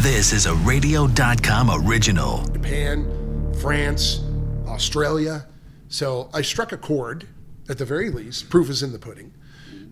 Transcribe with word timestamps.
This 0.00 0.32
is 0.32 0.46
a 0.46 0.54
radio.com 0.54 1.70
original. 1.86 2.44
Japan, 2.52 3.52
France, 3.60 4.20
Australia. 4.66 5.46
So 5.88 6.30
I 6.32 6.42
struck 6.42 6.72
a 6.72 6.76
chord, 6.76 7.26
at 7.68 7.78
the 7.78 7.84
very 7.84 8.10
least. 8.10 8.48
Proof 8.48 8.70
is 8.70 8.82
in 8.82 8.92
the 8.92 8.98
pudding, 8.98 9.34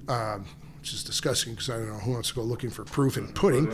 um, 0.08 0.44
which 0.78 0.92
is 0.92 1.02
disgusting 1.02 1.54
because 1.54 1.70
I 1.70 1.74
don't 1.78 1.88
know 1.88 1.94
who 1.98 2.12
wants 2.12 2.28
to 2.28 2.34
go 2.36 2.42
looking 2.42 2.70
for 2.70 2.84
proof 2.84 3.16
in 3.16 3.28
pudding. 3.32 3.66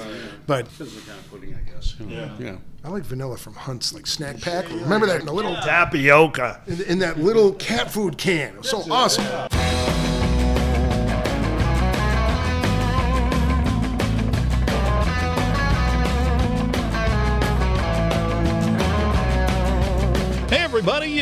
But 0.47 0.71
Depends 0.71 0.95
what 0.95 1.07
kind 1.07 1.19
of 1.19 1.31
pudding, 1.31 1.55
I 1.55 1.71
guess. 1.71 1.97
Yeah. 2.01 2.35
Yeah. 2.39 2.57
I 2.85 2.89
like 2.89 3.03
vanilla 3.05 3.37
from 3.37 3.55
Hunt's, 3.55 3.93
like 3.93 4.07
snack 4.07 4.41
pack. 4.41 4.69
Remember 4.71 5.07
that 5.07 5.21
in 5.21 5.27
the 5.27 5.33
little 5.35 5.55
Tapioca. 5.57 6.63
in, 6.67 6.81
in 6.83 6.99
that 7.01 7.19
little 7.19 7.53
cat 7.55 7.91
food 7.91 8.17
can. 8.19 8.55
It 8.55 8.59
was 8.59 8.71
so 8.71 8.79
awesome. 8.91 9.25
Hey, 9.25 9.47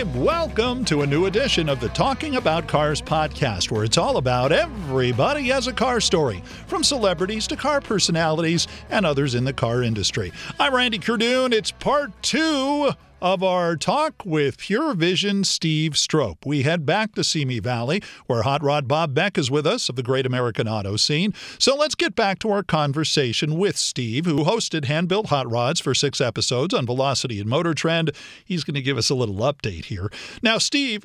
welcome 0.03 0.85
to 0.87 1.03
a 1.03 1.07
new 1.07 1.27
edition 1.27 1.69
of 1.69 1.79
the 1.79 1.89
Talking 1.91 2.37
About 2.37 2.67
Cars 2.67 3.03
podcast, 3.03 3.71
where 3.71 3.85
it's 3.85 3.99
all 3.99 4.17
about 4.17 4.51
everybody 4.51 5.49
has 5.49 5.67
a 5.67 5.73
car 5.73 6.01
story, 6.01 6.43
from 6.67 6.83
celebrities 6.83 7.47
to 7.49 7.57
car 7.57 7.81
personalities 7.81 8.67
and 8.89 9.05
others 9.05 9.35
in 9.35 9.45
the 9.45 9.53
car 9.53 9.83
industry. 9.83 10.33
I'm 10.59 10.75
Randy 10.75 10.99
Cardoon. 10.99 11.53
It's 11.53 11.71
part 11.71 12.11
two 12.23 12.93
of 13.21 13.43
our 13.43 13.77
talk 13.77 14.25
with 14.25 14.59
Pure 14.59 14.95
Vision 14.95 15.45
Steve 15.45 15.97
Strope. 15.97 16.47
We 16.47 16.63
head 16.63 16.87
back 16.87 17.15
to 17.15 17.25
Simi 17.25 17.59
Valley, 17.59 18.03
where 18.27 18.43
Hot 18.43 18.63
Rod 18.63 18.89
Bob 18.89 19.15
Beck 19.15 19.37
is 19.37 19.51
with 19.51 19.67
us 19.67 19.89
of 19.89 19.97
the 19.97 20.03
great 20.03 20.27
American 20.27 20.69
auto 20.69 20.97
scene. 20.97 21.35
So 21.59 21.77
let's 21.77 21.95
get 21.95 22.15
back 22.15 22.39
to 22.41 22.51
our 22.51 22.63
conversation 22.63 23.59
with 23.59 23.77
Steve, 23.77 24.25
who 24.27 24.45
hosted 24.45 24.87
Hand 24.87 25.09
Built 25.09 25.27
Hot 25.27 25.51
Rods 25.51 25.81
for 25.81 25.95
six 25.95 26.21
episodes 26.21 26.73
on 26.73 26.87
Velocity 26.87 27.41
and 27.41 27.49
Motor 27.49 27.75
Trend. 27.75 28.11
He's 28.45 28.65
going 28.65 28.75
to 28.75 28.83
give 28.83 28.99
us 28.99 29.11
a 29.11 29.15
little 29.15 29.37
update 29.37 29.87
here. 29.87 30.11
Now, 30.43 30.59
Steve, 30.59 31.05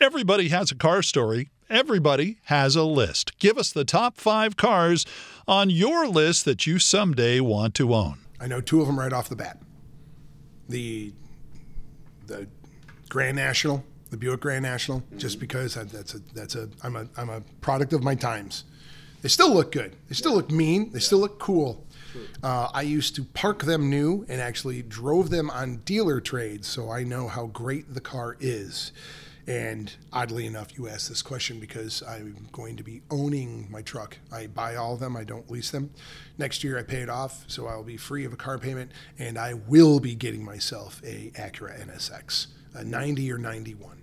everybody 0.00 0.48
has 0.48 0.70
a 0.70 0.76
car 0.76 1.02
story. 1.02 1.50
Everybody 1.68 2.38
has 2.44 2.76
a 2.76 2.84
list. 2.84 3.36
Give 3.38 3.58
us 3.58 3.72
the 3.72 3.84
top 3.84 4.18
five 4.18 4.56
cars 4.56 5.04
on 5.48 5.68
your 5.68 6.06
list 6.06 6.44
that 6.44 6.66
you 6.66 6.78
someday 6.78 7.40
want 7.40 7.74
to 7.74 7.92
own. 7.92 8.18
I 8.38 8.46
know 8.46 8.60
two 8.60 8.80
of 8.80 8.86
them 8.86 9.00
right 9.00 9.12
off 9.12 9.28
the 9.28 9.36
bat. 9.36 9.60
The 10.68 11.12
the 12.26 12.46
Grand 13.08 13.36
National, 13.36 13.84
the 14.10 14.16
Buick 14.16 14.40
Grand 14.40 14.62
National, 14.62 15.02
just 15.16 15.40
because 15.40 15.76
I, 15.76 15.84
that's 15.84 16.14
a 16.14 16.18
that's 16.34 16.54
a 16.54 16.68
I'm 16.82 16.96
a 16.96 17.06
I'm 17.16 17.30
a 17.30 17.42
product 17.60 17.92
of 17.92 18.02
my 18.02 18.14
times. 18.14 18.64
They 19.22 19.28
still 19.28 19.52
look 19.52 19.72
good. 19.72 19.96
They 20.08 20.14
still 20.14 20.34
look 20.34 20.50
mean. 20.50 20.90
They 20.90 21.00
still 21.00 21.18
look 21.18 21.38
cool. 21.38 21.84
Uh, 22.42 22.68
I 22.72 22.82
used 22.82 23.14
to 23.16 23.24
park 23.24 23.64
them 23.64 23.90
new 23.90 24.24
and 24.28 24.40
actually 24.40 24.82
drove 24.82 25.30
them 25.30 25.50
on 25.50 25.78
dealer 25.78 26.20
trades, 26.20 26.66
so 26.66 26.90
I 26.90 27.02
know 27.02 27.28
how 27.28 27.46
great 27.46 27.92
the 27.92 28.00
car 28.00 28.36
is. 28.40 28.92
And 29.48 29.92
oddly 30.12 30.44
enough, 30.44 30.76
you 30.76 30.88
asked 30.88 31.08
this 31.08 31.22
question 31.22 31.60
because 31.60 32.02
I'm 32.02 32.48
going 32.50 32.76
to 32.76 32.82
be 32.82 33.02
owning 33.10 33.68
my 33.70 33.80
truck. 33.80 34.18
I 34.32 34.48
buy 34.48 34.74
all 34.74 34.94
of 34.94 35.00
them, 35.00 35.16
I 35.16 35.22
don't 35.22 35.48
lease 35.48 35.70
them. 35.70 35.90
Next 36.36 36.64
year, 36.64 36.78
I 36.78 36.82
pay 36.82 37.02
it 37.02 37.08
off, 37.08 37.44
so 37.46 37.66
I'll 37.68 37.84
be 37.84 37.96
free 37.96 38.24
of 38.24 38.32
a 38.32 38.36
car 38.36 38.58
payment, 38.58 38.90
and 39.18 39.38
I 39.38 39.54
will 39.54 40.00
be 40.00 40.16
getting 40.16 40.44
myself 40.44 41.00
a 41.04 41.30
Acura 41.36 41.80
NSX, 41.86 42.48
a 42.74 42.82
90 42.82 43.30
or 43.30 43.38
91. 43.38 44.02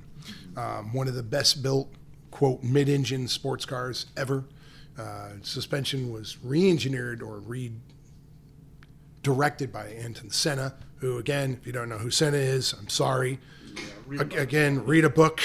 Um, 0.56 0.94
one 0.94 1.10
of 1.10 1.16
the 1.16 1.24
best 1.24 1.62
built, 1.62 1.90
quote, 2.32 2.64
mid 2.64 2.88
engine 2.88 3.28
sports 3.28 3.66
cars 3.66 4.06
ever. 4.16 4.46
Uh, 4.98 5.32
suspension 5.42 6.12
was 6.12 6.38
re 6.42 6.70
engineered 6.70 7.22
or 7.22 7.40
re 7.40 7.74
directed 9.24 9.74
by 9.74 9.88
Ayrton 9.88 10.30
Senna, 10.30 10.76
who, 10.98 11.18
again, 11.18 11.58
if 11.60 11.66
you 11.66 11.74
don't 11.74 11.90
know 11.90 11.98
who 11.98 12.12
Senna 12.12 12.38
is, 12.38 12.74
I'm 12.74 12.90
sorry. 12.90 13.40
Ag- 14.20 14.34
Again, 14.34 14.86
read 14.86 15.06
a 15.06 15.10
book. 15.10 15.42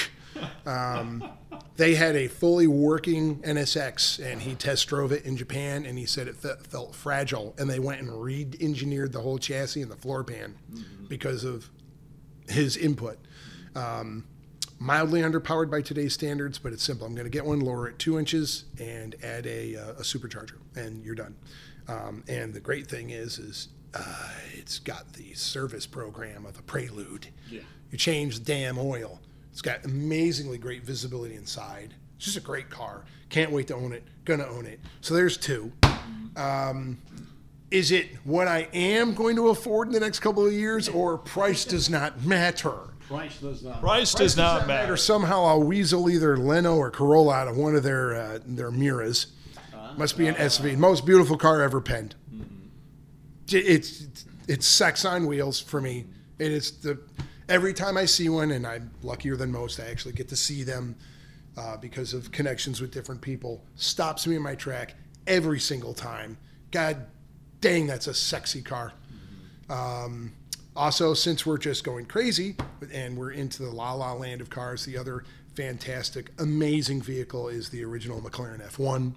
Um, 0.66 1.24
they 1.76 1.94
had 1.94 2.16
a 2.16 2.28
fully 2.28 2.66
working 2.66 3.36
NSX, 3.38 4.18
and 4.24 4.40
he 4.42 4.54
test 4.54 4.88
drove 4.88 5.12
it 5.12 5.24
in 5.24 5.36
Japan, 5.36 5.86
and 5.86 5.96
he 5.98 6.06
said 6.06 6.26
it 6.28 6.36
fe- 6.36 6.54
felt 6.68 6.94
fragile. 6.94 7.54
And 7.58 7.68
they 7.70 7.78
went 7.78 8.00
and 8.00 8.22
re 8.22 8.46
engineered 8.60 9.12
the 9.12 9.20
whole 9.20 9.38
chassis 9.38 9.82
and 9.82 9.90
the 9.90 9.96
floor 9.96 10.24
pan 10.24 10.56
because 11.08 11.44
of 11.44 11.70
his 12.48 12.76
input. 12.76 13.18
Um, 13.74 14.24
mildly 14.80 15.22
underpowered 15.22 15.70
by 15.70 15.82
today's 15.82 16.14
standards, 16.14 16.58
but 16.58 16.72
it's 16.72 16.82
simple. 16.82 17.06
I'm 17.06 17.14
going 17.14 17.26
to 17.26 17.30
get 17.30 17.44
one, 17.44 17.60
lower 17.60 17.88
it 17.88 17.98
two 17.98 18.18
inches, 18.18 18.64
and 18.78 19.14
add 19.22 19.46
a, 19.46 19.76
uh, 19.76 19.90
a 19.92 20.02
supercharger, 20.02 20.58
and 20.76 21.04
you're 21.04 21.14
done. 21.14 21.36
Um, 21.86 22.22
and 22.28 22.52
the 22.54 22.60
great 22.60 22.86
thing 22.86 23.10
is, 23.10 23.38
is 23.38 23.68
uh, 23.94 24.28
it's 24.54 24.78
got 24.78 25.12
the 25.14 25.32
service 25.34 25.86
program 25.86 26.44
of 26.44 26.58
a 26.58 26.62
Prelude. 26.62 27.28
Yeah. 27.50 27.60
You 27.90 27.98
change 27.98 28.38
the 28.38 28.44
damn 28.44 28.78
oil. 28.78 29.20
It's 29.52 29.62
got 29.62 29.84
amazingly 29.84 30.58
great 30.58 30.84
visibility 30.84 31.34
inside. 31.34 31.94
It's 32.16 32.26
just 32.26 32.36
a 32.36 32.40
great 32.40 32.70
car. 32.70 33.04
Can't 33.28 33.50
wait 33.50 33.66
to 33.68 33.74
own 33.74 33.92
it. 33.92 34.04
Gonna 34.24 34.46
own 34.46 34.66
it. 34.66 34.80
So 35.00 35.14
there's 35.14 35.36
two. 35.36 35.72
Um, 36.36 36.98
is 37.70 37.90
it 37.90 38.08
what 38.24 38.48
I 38.48 38.68
am 38.72 39.14
going 39.14 39.36
to 39.36 39.48
afford 39.48 39.88
in 39.88 39.92
the 39.94 40.00
next 40.00 40.20
couple 40.20 40.46
of 40.46 40.52
years, 40.52 40.88
or 40.88 41.18
price 41.18 41.64
does 41.64 41.90
not 41.90 42.24
matter? 42.24 42.72
Price 43.08 43.38
does 43.40 43.62
not. 43.62 43.80
Price 43.80 44.14
does 44.14 44.36
not 44.36 44.66
matter. 44.66 44.92
Or 44.94 44.96
somehow 44.96 45.44
I'll 45.44 45.62
weasel 45.62 46.08
either 46.08 46.36
Leno 46.36 46.76
or 46.76 46.90
Carolla 46.90 47.34
out 47.34 47.48
of 47.48 47.56
one 47.56 47.74
of 47.74 47.82
their 47.82 48.14
uh, 48.14 48.38
their 48.46 48.70
Miuras. 48.70 49.26
Must 49.96 50.16
be 50.16 50.28
an 50.28 50.36
SV, 50.36 50.76
most 50.76 51.04
beautiful 51.04 51.36
car 51.36 51.60
ever 51.62 51.80
penned. 51.80 52.14
J- 53.46 53.58
It's 53.60 54.06
it's 54.46 54.66
sex 54.66 55.04
on 55.04 55.26
wheels 55.26 55.58
for 55.60 55.80
me. 55.80 56.06
It 56.38 56.52
is 56.52 56.70
the 56.78 56.98
every 57.48 57.72
time 57.74 57.96
I 57.96 58.04
see 58.04 58.28
one, 58.28 58.50
and 58.50 58.66
I'm 58.66 58.90
luckier 59.02 59.36
than 59.36 59.50
most. 59.50 59.80
I 59.80 59.86
actually 59.86 60.14
get 60.14 60.28
to 60.28 60.36
see 60.36 60.62
them 60.62 60.96
uh, 61.56 61.76
because 61.76 62.14
of 62.14 62.30
connections 62.30 62.80
with 62.80 62.92
different 62.92 63.20
people. 63.20 63.64
Stops 63.76 64.26
me 64.26 64.36
in 64.36 64.42
my 64.42 64.54
track 64.54 64.94
every 65.26 65.60
single 65.60 65.94
time. 65.94 66.38
God 66.70 67.06
dang, 67.60 67.86
that's 67.86 68.06
a 68.06 68.14
sexy 68.14 68.62
car. 68.62 68.92
Um, 69.68 70.32
also, 70.76 71.12
since 71.14 71.44
we're 71.44 71.58
just 71.58 71.82
going 71.82 72.06
crazy 72.06 72.56
and 72.92 73.16
we're 73.16 73.32
into 73.32 73.62
the 73.62 73.70
la 73.70 73.92
la 73.92 74.12
land 74.12 74.40
of 74.40 74.50
cars, 74.50 74.84
the 74.84 74.96
other 74.96 75.24
fantastic, 75.54 76.30
amazing 76.38 77.02
vehicle 77.02 77.48
is 77.48 77.70
the 77.70 77.84
original 77.84 78.20
McLaren 78.20 78.64
F1, 78.70 79.14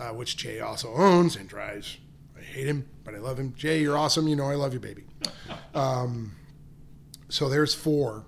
uh, 0.00 0.08
which 0.14 0.36
Jay 0.36 0.60
also 0.60 0.94
owns 0.94 1.36
and 1.36 1.48
drives. 1.48 1.98
I 2.38 2.42
hate 2.42 2.66
him, 2.66 2.88
but 3.04 3.14
I 3.14 3.18
love 3.18 3.38
him. 3.38 3.54
Jay, 3.54 3.82
you're 3.82 3.98
awesome. 3.98 4.26
You 4.26 4.36
know 4.36 4.48
I 4.48 4.54
love 4.54 4.72
you, 4.72 4.80
baby. 4.80 5.04
Um, 5.74 6.32
so 7.34 7.48
there's 7.48 7.74
four. 7.74 8.24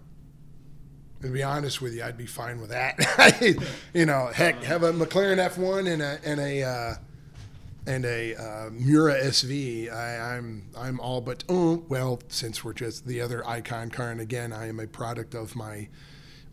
And 1.23 1.31
to 1.31 1.33
be 1.33 1.45
honest 1.45 1.81
with 1.81 1.95
you, 1.95 2.03
I'd 2.03 2.19
be 2.19 2.27
fine 2.27 2.61
with 2.61 2.71
that. 2.71 2.99
you 3.95 4.05
know, 4.05 4.27
heck, 4.35 4.65
have 4.65 4.83
a 4.83 4.93
McLaren 4.93 5.39
F1 5.39 5.93
and 5.93 6.03
a 6.03 6.19
and 6.25 6.41
a 6.41 6.63
uh, 6.65 6.95
and 7.87 8.05
a 8.05 8.35
uh, 8.35 8.71
Miura 8.73 9.15
SV. 9.15 9.93
I, 9.93 10.37
I'm 10.37 10.71
I'm 10.77 10.99
all 10.99 11.21
but 11.21 11.45
oh 11.49 11.85
well. 11.89 12.21
Since 12.27 12.65
we're 12.65 12.73
just 12.73 13.07
the 13.07 13.21
other 13.21 13.47
icon 13.47 13.91
car, 13.91 14.11
and 14.11 14.21
again, 14.21 14.53
I 14.53 14.67
am 14.67 14.81
a 14.81 14.89
product 14.89 15.37
of 15.37 15.55
my 15.55 15.87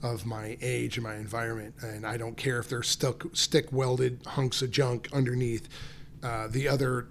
of 0.03 0.23
my 0.23 0.55
age 0.61 0.97
and 0.97 1.03
my 1.03 1.15
environment, 1.15 1.73
and 1.81 2.05
I 2.05 2.17
don't 2.17 2.37
care 2.37 2.59
if 2.59 2.69
they're 2.69 2.83
stuck 2.83 3.35
stick 3.35 3.73
welded 3.73 4.19
hunks 4.27 4.61
of 4.61 4.69
junk 4.69 5.09
underneath. 5.11 5.67
Uh, 6.21 6.47
the 6.47 6.67
other 6.67 7.07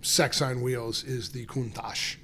sex 0.00 0.40
on 0.40 0.62
wheels 0.62 1.04
is 1.04 1.32
the 1.32 1.44
Countach. 1.44 2.16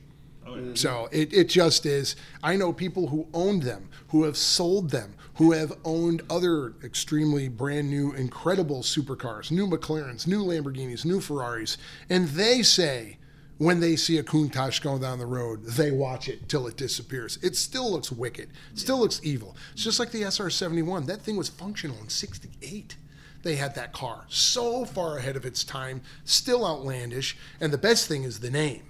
Mm-hmm. 0.60 0.74
So 0.74 1.08
it, 1.12 1.32
it 1.32 1.48
just 1.48 1.86
is. 1.86 2.16
I 2.42 2.56
know 2.56 2.72
people 2.72 3.08
who 3.08 3.26
owned 3.32 3.62
them, 3.62 3.88
who 4.08 4.24
have 4.24 4.36
sold 4.36 4.90
them, 4.90 5.14
who 5.34 5.52
have 5.52 5.72
owned 5.84 6.22
other 6.28 6.74
extremely 6.84 7.48
brand 7.48 7.88
new, 7.90 8.12
incredible 8.12 8.82
supercars, 8.82 9.50
new 9.50 9.66
McLarens, 9.66 10.26
new 10.26 10.44
Lamborghinis, 10.44 11.04
new 11.04 11.20
Ferraris, 11.20 11.78
and 12.10 12.28
they 12.28 12.62
say 12.62 13.18
when 13.58 13.80
they 13.80 13.96
see 13.96 14.18
a 14.18 14.22
Countach 14.22 14.82
going 14.82 15.02
down 15.02 15.18
the 15.18 15.26
road, 15.26 15.64
they 15.64 15.90
watch 15.90 16.28
it 16.28 16.48
till 16.48 16.66
it 16.66 16.76
disappears. 16.76 17.38
It 17.42 17.54
still 17.54 17.92
looks 17.92 18.10
wicked. 18.10 18.50
Still 18.74 18.98
looks 18.98 19.20
evil. 19.22 19.56
It's 19.72 19.84
just 19.84 20.00
like 20.00 20.10
the 20.10 20.24
SR 20.24 20.50
71. 20.50 21.06
That 21.06 21.22
thing 21.22 21.36
was 21.36 21.48
functional 21.48 21.96
in 21.98 22.08
68 22.08 22.96
they 23.42 23.56
had 23.56 23.74
that 23.74 23.92
car 23.92 24.24
so 24.28 24.84
far 24.84 25.18
ahead 25.18 25.36
of 25.36 25.44
its 25.44 25.64
time, 25.64 26.00
still 26.24 26.64
outlandish, 26.64 27.36
and 27.60 27.72
the 27.72 27.78
best 27.78 28.08
thing 28.08 28.24
is 28.24 28.40
the 28.40 28.50
name 28.50 28.82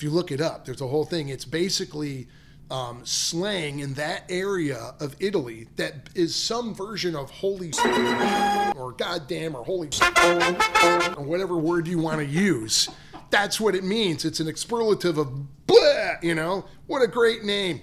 if 0.00 0.04
you 0.04 0.08
look 0.08 0.32
it 0.32 0.40
up, 0.40 0.64
there's 0.64 0.80
a 0.80 0.86
whole 0.86 1.04
thing. 1.04 1.28
It's 1.28 1.44
basically 1.44 2.26
um, 2.70 3.02
slang 3.04 3.80
in 3.80 3.92
that 3.94 4.24
area 4.30 4.94
of 4.98 5.14
Italy 5.20 5.68
that 5.76 6.08
is 6.14 6.34
some 6.34 6.74
version 6.74 7.14
of 7.14 7.28
holy 7.28 7.70
or 8.78 8.92
goddamn 8.92 9.54
or 9.54 9.62
holy 9.62 9.90
or 11.18 11.22
whatever 11.22 11.58
word 11.58 11.86
you 11.86 11.98
want 11.98 12.16
to 12.16 12.24
use. 12.24 12.88
That's 13.28 13.60
what 13.60 13.74
it 13.74 13.84
means. 13.84 14.24
It's 14.24 14.40
an 14.40 14.48
expletive 14.48 15.18
of 15.18 15.66
blah, 15.66 16.12
you 16.22 16.34
know? 16.34 16.64
What 16.86 17.02
a 17.02 17.06
great 17.06 17.44
name. 17.44 17.82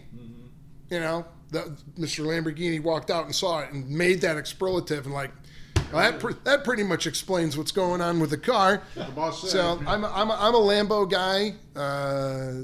You 0.89 0.99
know, 0.99 1.23
the, 1.51 1.77
Mr. 1.99 2.25
Lamborghini 2.25 2.81
walked 2.81 3.11
out 3.11 3.25
and 3.25 3.35
saw 3.35 3.59
it 3.59 3.71
and 3.73 3.87
made 3.87 4.21
that 4.21 4.37
expletive 4.37 5.05
and 5.05 5.13
like, 5.13 5.29
Well, 5.91 6.11
that, 6.11 6.19
pre- 6.19 6.35
that 6.43 6.63
pretty 6.63 6.83
much 6.83 7.07
explains 7.07 7.57
what's 7.57 7.71
going 7.71 8.01
on 8.01 8.19
with 8.19 8.29
the 8.29 8.37
car. 8.37 8.83
The 8.95 9.05
boss 9.05 9.41
said. 9.41 9.51
So 9.51 9.81
I'm 9.87 10.03
a, 10.03 10.11
I'm 10.11 10.29
a, 10.29 10.37
I'm 10.39 10.53
a 10.53 10.59
Lambo 10.59 11.09
guy 11.09 11.53
uh, 11.79 12.63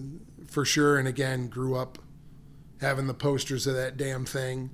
for 0.50 0.66
sure, 0.66 0.98
and 0.98 1.08
again 1.08 1.48
grew 1.48 1.76
up 1.76 1.98
having 2.82 3.08
the 3.08 3.14
posters 3.14 3.66
of 3.66 3.76
that 3.76 3.96
damn 3.96 4.26
thing, 4.26 4.70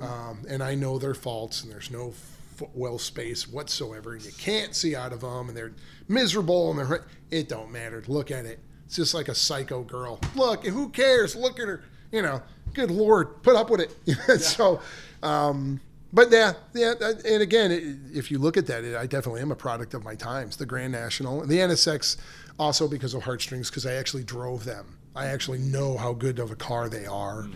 um, 0.00 0.44
and 0.48 0.62
I 0.62 0.74
know 0.74 0.98
their 0.98 1.14
faults, 1.14 1.62
and 1.62 1.70
there's 1.70 1.90
no 1.90 2.12
footwell 2.56 2.98
space 2.98 3.46
whatsoever, 3.46 4.14
and 4.14 4.24
you 4.24 4.32
can't 4.36 4.74
see 4.74 4.96
out 4.96 5.12
of 5.12 5.20
them, 5.20 5.48
and 5.48 5.56
they're 5.56 5.72
miserable, 6.08 6.70
and 6.70 6.78
they're 6.78 7.06
it 7.30 7.48
don't 7.48 7.70
matter. 7.70 8.02
Look 8.08 8.30
at 8.30 8.46
it. 8.46 8.58
It's 8.86 8.96
just 8.96 9.14
like 9.14 9.28
a 9.28 9.34
psycho 9.34 9.82
girl. 9.82 10.18
Look, 10.34 10.66
who 10.66 10.88
cares? 10.88 11.36
Look 11.36 11.60
at 11.60 11.68
her. 11.68 11.84
You 12.10 12.22
know, 12.22 12.42
good 12.74 12.90
lord, 12.90 13.42
put 13.42 13.54
up 13.54 13.70
with 13.70 13.80
it. 13.80 14.40
so. 14.40 14.80
Um, 15.22 15.80
but 16.12 16.30
yeah, 16.30 16.54
yeah, 16.74 16.94
and 17.00 17.42
again, 17.42 18.10
if 18.14 18.30
you 18.30 18.38
look 18.38 18.56
at 18.56 18.66
that, 18.66 18.84
I 18.96 19.06
definitely 19.06 19.40
am 19.42 19.50
a 19.50 19.56
product 19.56 19.94
of 19.94 20.04
my 20.04 20.14
times. 20.14 20.56
The 20.56 20.66
Grand 20.66 20.92
National, 20.92 21.42
and 21.42 21.50
the 21.50 21.58
NSX, 21.58 22.16
also 22.58 22.88
because 22.88 23.14
of 23.14 23.24
heartstrings, 23.24 23.70
because 23.70 23.86
I 23.86 23.94
actually 23.94 24.24
drove 24.24 24.64
them. 24.64 24.98
I 25.14 25.26
actually 25.26 25.58
know 25.58 25.96
how 25.96 26.12
good 26.12 26.38
of 26.38 26.50
a 26.50 26.56
car 26.56 26.88
they 26.88 27.06
are. 27.06 27.48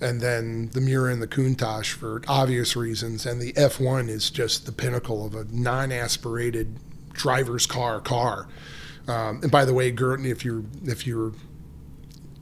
And 0.00 0.20
then 0.20 0.70
the 0.70 0.80
Miura 0.80 1.12
and 1.12 1.20
the 1.20 1.26
Countach 1.26 1.92
for 1.92 2.22
obvious 2.28 2.76
reasons, 2.76 3.26
and 3.26 3.40
the 3.40 3.52
F1 3.54 4.08
is 4.08 4.30
just 4.30 4.66
the 4.66 4.72
pinnacle 4.72 5.26
of 5.26 5.34
a 5.34 5.44
non-aspirated 5.50 6.78
driver's 7.12 7.66
car 7.66 8.00
car. 8.00 8.48
Um, 9.08 9.40
and 9.42 9.50
by 9.50 9.64
the 9.64 9.74
way, 9.74 9.90
Gordon, 9.90 10.26
if 10.26 10.44
you're 10.44 10.62
if 10.84 11.06
your 11.06 11.32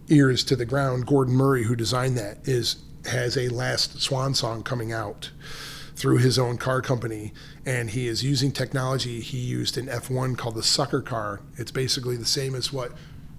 ears 0.08 0.44
to 0.44 0.56
the 0.56 0.66
ground, 0.66 1.06
Gordon 1.06 1.34
Murray, 1.34 1.64
who 1.64 1.76
designed 1.76 2.18
that, 2.18 2.46
is 2.46 2.76
has 3.06 3.36
a 3.36 3.48
last 3.48 4.00
swan 4.00 4.34
song 4.34 4.62
coming 4.62 4.92
out 4.92 5.30
through 5.94 6.18
his 6.18 6.38
own 6.38 6.58
car 6.58 6.82
company 6.82 7.32
and 7.64 7.90
he 7.90 8.06
is 8.06 8.22
using 8.22 8.52
technology 8.52 9.20
he 9.20 9.38
used 9.38 9.78
in 9.78 9.86
F1 9.86 10.36
called 10.36 10.54
the 10.54 10.62
sucker 10.62 11.00
car. 11.00 11.40
It's 11.56 11.70
basically 11.70 12.16
the 12.16 12.26
same 12.26 12.54
as 12.54 12.72
what 12.72 12.92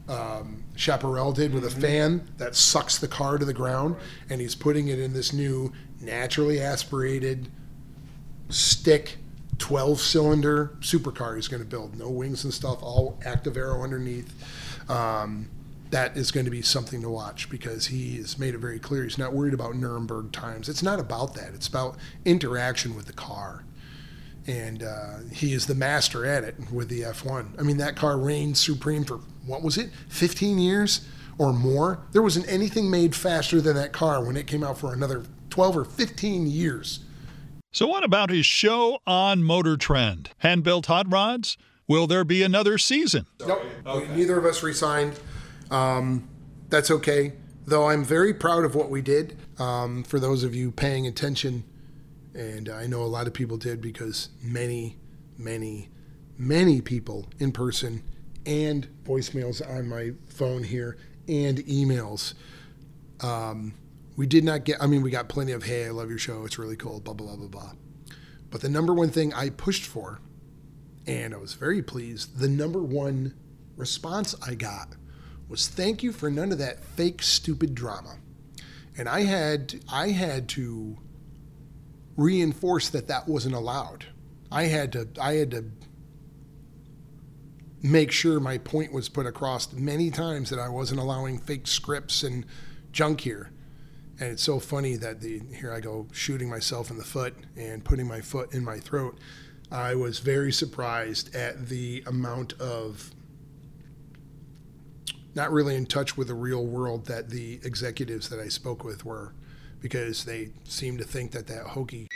um, 0.10 0.64
Chaparral 0.76 1.34
did 1.34 1.54
with 1.54 1.66
a 1.66 1.70
fan 1.70 2.28
that 2.38 2.56
sucks 2.56 2.98
the 2.98 3.08
car 3.08 3.38
to 3.38 3.46
the 3.46 3.54
ground 3.54 3.96
and 4.30 4.42
he's 4.42 4.56
putting 4.56 4.88
it 4.88 5.00
in 5.00 5.14
this 5.14 5.34
new 5.34 5.72
naturally 6.02 6.60
aspirated 6.60 7.50
stick 8.50 9.18
12 9.60 10.00
cylinder 10.00 10.78
supercar 10.80 11.36
he's 11.36 11.48
going 11.48 11.62
to 11.62 11.68
build. 11.68 11.98
No 11.98 12.10
wings 12.10 12.44
and 12.44 12.54
stuff 12.54 12.82
all 12.82 13.20
active 13.26 13.58
aero 13.58 13.84
underneath. 13.84 14.34
Um, 14.90 15.50
that 15.92 16.18
is 16.18 16.32
going 16.32 16.46
to 16.46 16.52
be 16.52 16.62
something 16.62 17.02
to 17.02 17.10
watch 17.10 17.50
because 17.50 17.88
he 17.88 18.18
has 18.18 18.38
made 18.38 18.54
it 18.54 18.60
very 18.60 18.80
clear 18.80 19.04
he's 19.04 19.18
not 19.18 19.34
worried 19.34 19.54
about 19.54 19.74
Nürburgring 19.74 20.32
times. 20.32 20.68
It's 20.70 20.84
not 20.84 21.00
about 21.00 21.34
that. 21.36 21.54
It's 21.54 21.68
about 21.68 21.98
interaction 22.26 22.96
with 22.96 23.06
the 23.06 23.14
car. 23.14 23.64
And 24.48 24.84
uh, 24.84 25.18
he 25.32 25.54
is 25.54 25.66
the 25.68 25.76
master 25.76 26.26
at 26.26 26.44
it 26.44 26.56
with 26.72 26.90
the 26.90 27.02
F1. 27.02 27.60
I 27.60 27.64
mean, 27.64 27.78
that 27.78 27.96
car 27.96 28.18
reigned 28.18 28.58
supreme 28.58 29.04
for, 29.04 29.20
what 29.46 29.62
was 29.62 29.78
it, 29.78 29.90
15 30.10 30.58
years 30.58 31.06
or 31.38 31.54
more? 31.54 32.00
There 32.14 32.22
wasn't 32.22 32.50
anything 32.50 32.90
made 32.90 33.16
faster 33.16 33.60
than 33.60 33.76
that 33.76 33.92
car 33.92 34.24
when 34.24 34.38
it 34.38 34.48
came 34.48 34.64
out 34.64 34.78
for 34.78 34.94
another 34.94 35.24
12 35.50 35.78
or 35.78 35.86
15 35.86 36.48
years. 36.48 37.02
So, 37.74 37.88
what 37.88 38.04
about 38.04 38.30
his 38.30 38.46
show 38.46 39.00
on 39.06 39.44
Motor 39.44 39.76
Trend? 39.76 40.30
Hand 40.38 40.64
built 40.64 40.86
hot 40.86 41.12
rods? 41.12 41.58
Will 41.88 42.08
there 42.08 42.24
be 42.24 42.42
another 42.42 42.78
season? 42.78 43.28
Nope. 43.46 43.64
Neither 43.86 44.38
of 44.38 44.46
us 44.46 44.64
resigned. 44.64 45.20
Um, 45.72 46.30
that's 46.70 46.92
okay. 46.92 47.34
Though 47.66 47.90
I'm 47.90 48.04
very 48.04 48.34
proud 48.34 48.64
of 48.64 48.76
what 48.76 48.90
we 48.90 49.02
did. 49.02 49.38
Um, 49.60 50.04
for 50.04 50.20
those 50.20 50.44
of 50.44 50.56
you 50.56 50.72
paying 50.72 51.08
attention, 51.08 51.64
and 52.34 52.70
I 52.70 52.86
know 52.88 53.02
a 53.02 53.06
lot 53.06 53.28
of 53.28 53.34
people 53.34 53.58
did 53.58 53.82
because 53.82 54.30
many, 54.42 54.98
many, 55.38 55.90
many 56.38 56.82
people 56.82 57.28
in 57.40 57.52
person 57.52 58.04
and 58.46 58.88
voicemails 59.04 59.68
on 59.68 59.88
my 59.88 60.12
phone 60.28 60.64
here 60.64 60.98
and 61.28 61.58
emails. 61.60 62.36
Um, 63.22 63.74
we 64.16 64.26
did 64.26 64.44
not 64.44 64.64
get, 64.64 64.82
I 64.82 64.88
mean, 64.88 65.02
we 65.02 65.12
got 65.12 65.28
plenty 65.30 65.52
of, 65.52 65.64
hey, 65.64 65.88
I 65.88 65.90
love 65.90 66.10
your 66.10 66.20
show. 66.20 66.46
It's 66.46 66.58
really 66.58 66.76
cool, 66.76 67.00
blah, 67.00 67.14
blah, 67.14 67.28
blah, 67.28 67.36
blah, 67.36 67.48
blah. 67.48 67.72
But 68.50 68.62
the 68.62 68.70
number 68.70 68.94
one 68.94 69.10
thing 69.10 69.34
I 69.34 69.50
pushed 69.50 69.84
for, 69.84 70.22
and 71.06 71.34
I 71.34 71.38
was 71.38 71.54
very 71.54 71.82
pleased, 71.82 72.40
the 72.40 72.48
number 72.48 72.82
one 72.82 73.36
response 73.76 74.36
I 74.46 74.56
got 74.56 74.96
was 75.50 75.68
thank 75.68 76.04
you 76.04 76.12
for 76.12 76.30
none 76.30 76.52
of 76.52 76.58
that 76.58 76.84
fake 76.84 77.22
stupid 77.22 77.76
drama. 77.76 78.18
And 78.98 79.08
i 79.08 79.22
had 79.22 79.82
i 79.92 80.10
had 80.10 80.50
to 80.50 80.98
reinforce 82.16 82.90
that 82.90 83.08
that 83.08 83.28
wasn't 83.28 83.56
allowed. 83.56 84.06
I 84.52 84.64
had 84.64 84.92
to 84.94 85.08
i 85.22 85.34
had 85.34 85.52
to 85.52 85.66
make 87.84 88.12
sure 88.12 88.40
my 88.40 88.58
point 88.58 88.92
was 88.92 89.08
put 89.08 89.26
across 89.26 89.72
many 89.72 90.10
times 90.10 90.50
that 90.50 90.60
i 90.60 90.68
wasn't 90.68 91.00
allowing 91.00 91.38
fake 91.38 91.68
scripts 91.68 92.24
and 92.24 92.46
junk 92.92 93.22
here. 93.22 93.52
And 94.20 94.32
it's 94.32 94.42
so 94.42 94.60
funny 94.60 94.96
that 94.96 95.22
the 95.22 95.42
here 95.56 95.72
i 95.72 95.80
go 95.80 96.08
shooting 96.12 96.50
myself 96.50 96.90
in 96.90 96.98
the 96.98 97.04
foot 97.04 97.36
and 97.56 97.84
putting 97.86 98.08
my 98.08 98.22
foot 98.22 98.54
in 98.54 98.66
my 98.66 98.80
throat. 98.80 99.20
I 99.72 99.96
was 99.96 100.20
very 100.20 100.52
surprised 100.52 101.36
at 101.36 101.68
the 101.68 102.02
amount 102.08 102.54
of 102.54 103.12
not 105.38 105.54
really 105.54 105.76
in 105.76 105.86
touch 105.86 106.18
with 106.18 106.28
the 106.28 106.34
real 106.34 106.66
world 106.66 107.06
that 107.06 107.30
the 107.30 107.62
executives 107.64 108.28
that 108.28 108.40
I 108.40 108.50
spoke 108.50 108.84
with 108.84 109.06
were, 109.06 109.34
because 109.80 110.26
they 110.26 110.50
seem 110.66 110.98
to 110.98 111.04
think 111.04 111.32
that 111.32 111.46
that 111.48 111.68
hokey 111.68 112.08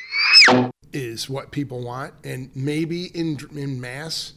is 0.92 1.30
what 1.30 1.52
people 1.52 1.84
want, 1.86 2.16
and 2.24 2.50
maybe 2.56 3.06
in 3.06 3.38
in 3.56 3.80
mass 3.80 4.34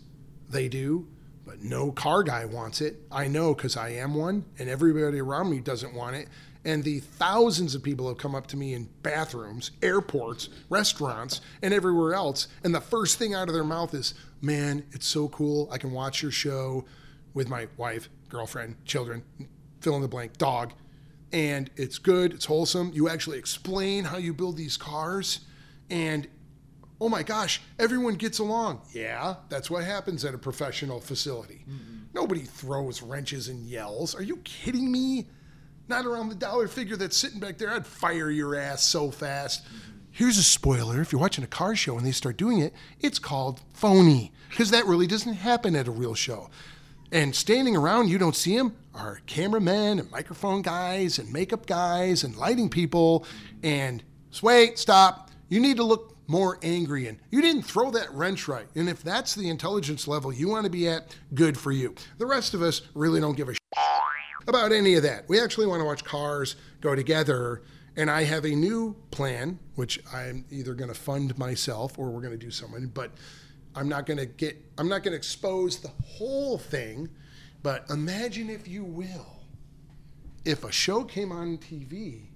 they 0.51 0.69
do, 0.69 1.09
but 1.47 1.63
no 1.63 1.91
car 1.91 2.23
guy 2.23 2.45
wants 2.45 2.83
it. 2.83 3.01
I 3.11 3.27
know 3.27 3.55
because 3.55 3.77
I 3.77 3.89
am 3.89 4.15
one, 4.15 4.45
and 4.59 4.69
everybody 4.69 5.19
around 5.19 5.51
me 5.51 5.61
doesn't 5.61 5.95
want 5.95 6.17
it. 6.17 6.29
And 6.67 6.85
the 6.85 7.01
thousands 7.01 7.75
of 7.75 7.83
people 7.83 8.09
have 8.09 8.19
come 8.19 8.35
up 8.35 8.47
to 8.49 8.57
me 8.57 8.75
in 8.75 8.89
bathrooms, 9.03 9.71
airports, 9.83 10.51
restaurants, 10.69 11.41
and 11.63 11.75
everywhere 11.75 12.15
else, 12.15 12.49
and 12.63 12.75
the 12.75 12.81
first 12.81 13.19
thing 13.19 13.35
out 13.35 13.49
of 13.49 13.55
their 13.55 13.65
mouth 13.65 13.95
is, 13.95 14.13
"Man, 14.43 14.85
it's 14.93 15.07
so 15.07 15.29
cool! 15.29 15.69
I 15.73 15.79
can 15.79 15.93
watch 15.93 16.23
your 16.23 16.31
show." 16.31 16.85
With 17.35 17.49
my 17.49 17.69
wife, 17.77 18.09
girlfriend, 18.29 18.83
children, 18.85 19.23
fill 19.81 19.97
in 19.97 20.03
the 20.03 20.09
blank, 20.09 20.39
dog. 20.39 20.73
And 21.33 21.69
it's 21.77 21.99
good, 21.99 22.33
it's 22.33 22.45
wholesome. 22.45 22.93
You 22.95 23.09
actually 23.09 23.39
explain 23.39 24.05
how 24.05 24.17
you 24.19 24.33
build 24.33 24.57
these 24.57 24.77
cars. 24.77 25.41
And 25.91 26.29
oh 27.01 27.09
my 27.09 27.25
gosh, 27.25 27.61
everyone 27.79 28.15
gets 28.15 28.39
along. 28.39 28.83
Yeah, 28.93 29.35
that's 29.49 29.69
what 29.69 29.85
happens 29.85 30.25
at 30.25 30.35
a 30.35 30.39
professional 30.39 31.01
facility. 31.01 31.65
Mm-hmm. 31.69 31.95
Nobody 32.15 32.43
throws 32.43 33.03
wrenches 33.03 33.49
and 33.49 33.67
yells. 33.67 34.15
Are 34.15 34.23
you 34.23 34.37
kidding 34.39 34.91
me? 34.91 35.27
Not 35.89 36.07
around 36.07 36.29
the 36.29 36.35
dollar 36.37 36.69
figure 36.69 36.97
that's 36.97 37.17
sitting 37.17 37.41
back 37.41 37.59
there. 37.59 37.71
I'd 37.71 37.87
fire 37.87 38.31
your 38.31 38.55
ass 38.55 38.85
so 38.85 39.11
fast. 39.11 39.65
Mm-hmm. 39.65 39.91
Here's 40.13 40.39
a 40.39 40.45
spoiler 40.45 41.01
if 41.01 41.11
you're 41.11 41.21
watching 41.21 41.43
a 41.43 41.49
car 41.49 41.75
show 41.75 41.99
and 41.99 42.07
they 42.07 42.13
start 42.13 42.37
doing 42.37 42.61
it, 42.61 42.73
it's 43.01 43.19
called 43.19 43.61
phony 43.73 44.33
because 44.49 44.71
that 44.71 44.87
really 44.87 45.09
doesn't 45.09 45.35
happen 45.35 45.75
at 45.75 45.89
a 45.89 45.91
real 45.91 46.15
show. 46.15 46.51
And 47.13 47.35
standing 47.35 47.77
around, 47.77 48.09
you 48.09 48.19
don't 48.19 48.35
see 48.35 48.57
them, 48.57 48.75
are 48.95 49.21
cameramen 49.27 49.99
and 49.99 50.11
microphone 50.11 50.63
guys 50.63 51.19
and 51.19 51.33
makeup 51.33 51.67
guys 51.67 52.25
and 52.25 52.37
lighting 52.37 52.69
people. 52.69 53.27
And 53.63 54.03
wait, 54.43 54.79
stop. 54.79 55.31
You 55.49 55.61
need 55.61 55.77
to 55.77 55.85
look 55.85 56.17
more 56.27 56.59
angry 56.63 57.07
and 57.07 57.19
you 57.31 57.43
didn't 57.43 57.63
throw 57.63 57.91
that 57.91 58.11
wrench 58.13 58.49
right. 58.49 58.67
And 58.75 58.89
if 58.89 59.03
that's 59.03 59.35
the 59.35 59.49
intelligence 59.51 60.09
level 60.09 60.33
you 60.33 60.49
want 60.49 60.65
to 60.65 60.71
be 60.71 60.89
at, 60.89 61.15
good 61.35 61.59
for 61.59 61.71
you. 61.71 61.95
The 62.19 62.27
rest 62.27 62.55
of 62.55 62.63
us 62.63 62.83
really 62.95 63.21
don't 63.21 63.37
give 63.37 63.49
a 63.49 63.55
about 64.47 64.73
any 64.73 64.95
of 64.95 65.03
that. 65.03 65.29
We 65.29 65.41
actually 65.41 65.67
want 65.67 65.81
to 65.81 65.85
watch 65.85 66.05
cars 66.05 66.57
go 66.81 66.95
together. 66.95 67.63
And 67.97 68.11
I 68.11 68.25
have 68.25 68.45
a 68.45 68.51
new 68.51 68.97
plan, 69.11 69.59
which 69.77 70.01
I'm 70.13 70.45
either 70.51 70.75
going 70.75 70.89
to 70.89 70.99
fund 70.99 71.39
myself 71.39 71.99
or 71.99 72.11
we're 72.11 72.21
going 72.21 72.39
to 72.39 72.45
do 72.45 72.51
something. 72.51 72.89
But 72.89 73.13
I'm 73.77 73.89
not 73.89 74.07
going 74.07 74.19
to 74.19 74.27
get, 74.27 74.57
I'm 74.79 74.89
not 74.89 75.03
going 75.03 75.13
to 75.13 75.17
expose 75.17 75.79
the 75.79 75.89
whole 75.89 76.59
thing, 76.59 77.09
but 77.63 77.89
imagine, 77.91 78.51
if 78.51 78.69
you 78.69 78.85
will, 78.85 79.43
if 80.45 80.65
a 80.65 80.73
show 80.73 81.05
came 81.05 81.33
on 81.33 81.59
TV 81.59 82.27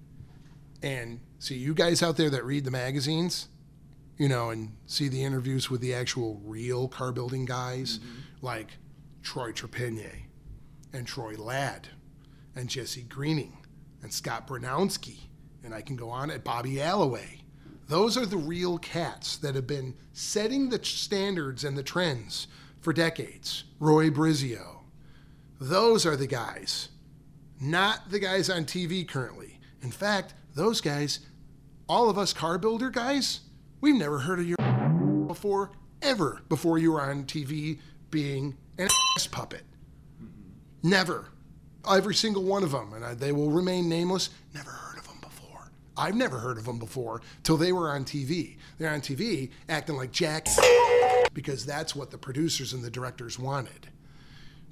and 0.81 1.19
see 1.39 1.55
you 1.55 1.73
guys 1.73 2.01
out 2.01 2.17
there 2.17 2.29
that 2.29 2.43
read 2.43 2.65
the 2.65 2.71
magazines, 2.71 3.47
you 4.17 4.27
know, 4.27 4.49
and 4.49 4.75
see 4.85 5.07
the 5.07 5.23
interviews 5.23 5.69
with 5.69 5.81
the 5.81 5.93
actual 5.93 6.41
real 6.43 6.87
car 6.87 7.11
building 7.11 7.45
guys 7.45 7.99
mm-hmm. 7.99 8.45
like 8.45 8.77
Troy 9.23 9.51
Trepanier 9.51 10.23
and 10.91 11.07
Troy 11.07 11.35
Ladd 11.37 11.89
and 12.55 12.67
Jesse 12.67 13.03
Greening 13.03 13.65
and 14.01 14.11
Scott 14.11 14.47
Bronowski, 14.47 15.27
and 15.63 15.73
I 15.73 15.81
can 15.81 15.95
go 15.95 16.09
on 16.09 16.31
at 16.31 16.43
Bobby 16.43 16.81
Alloway 16.81 17.41
those 17.89 18.15
are 18.17 18.25
the 18.25 18.37
real 18.37 18.77
cats 18.77 19.35
that 19.37 19.55
have 19.55 19.65
been 19.65 19.95
setting 20.13 20.69
the 20.69 20.83
standards 20.83 21.63
and 21.63 21.75
the 21.75 21.81
trends 21.81 22.47
for 22.79 22.93
decades. 22.93 23.63
Roy 23.79 24.11
Brizio. 24.11 24.81
Those 25.59 26.05
are 26.05 26.15
the 26.15 26.27
guys, 26.27 26.89
not 27.59 28.11
the 28.11 28.19
guys 28.19 28.47
on 28.47 28.65
TV 28.65 29.07
currently. 29.07 29.59
In 29.81 29.89
fact, 29.89 30.35
those 30.53 30.81
guys, 30.81 31.21
all 31.89 32.11
of 32.11 32.17
us 32.19 32.31
car 32.31 32.59
builder 32.59 32.91
guys, 32.91 33.39
we've 33.81 33.95
never 33.95 34.19
heard 34.19 34.39
of 34.39 34.47
your 34.47 34.57
before, 35.27 35.71
ever 36.03 36.41
before 36.47 36.77
you 36.77 36.91
were 36.91 37.01
on 37.01 37.23
TV 37.23 37.79
being 38.11 38.55
an 38.77 38.87
ass 39.15 39.25
puppet. 39.25 39.63
Mm-hmm. 40.21 40.89
Never. 40.89 41.29
Every 41.89 42.13
single 42.13 42.43
one 42.43 42.61
of 42.61 42.71
them, 42.71 42.93
and 42.93 43.03
I, 43.03 43.15
they 43.15 43.31
will 43.31 43.49
remain 43.49 43.89
nameless. 43.89 44.29
Never 44.53 44.69
heard 44.69 44.79
of 44.79 44.85
them 44.85 44.85
before. 44.85 44.88
I've 45.99 46.15
never 46.15 46.39
heard 46.39 46.57
of 46.57 46.65
them 46.65 46.79
before 46.79 47.21
till 47.43 47.57
they 47.57 47.73
were 47.73 47.89
on 47.89 48.05
TV. 48.05 48.57
They're 48.77 48.89
on 48.89 49.01
TV 49.01 49.51
acting 49.67 49.97
like 49.97 50.11
Jack 50.11 50.47
because 51.33 51.65
that's 51.65 51.93
what 51.95 52.09
the 52.09 52.17
producers 52.17 52.71
and 52.71 52.81
the 52.81 52.89
directors 52.89 53.37
wanted. 53.37 53.89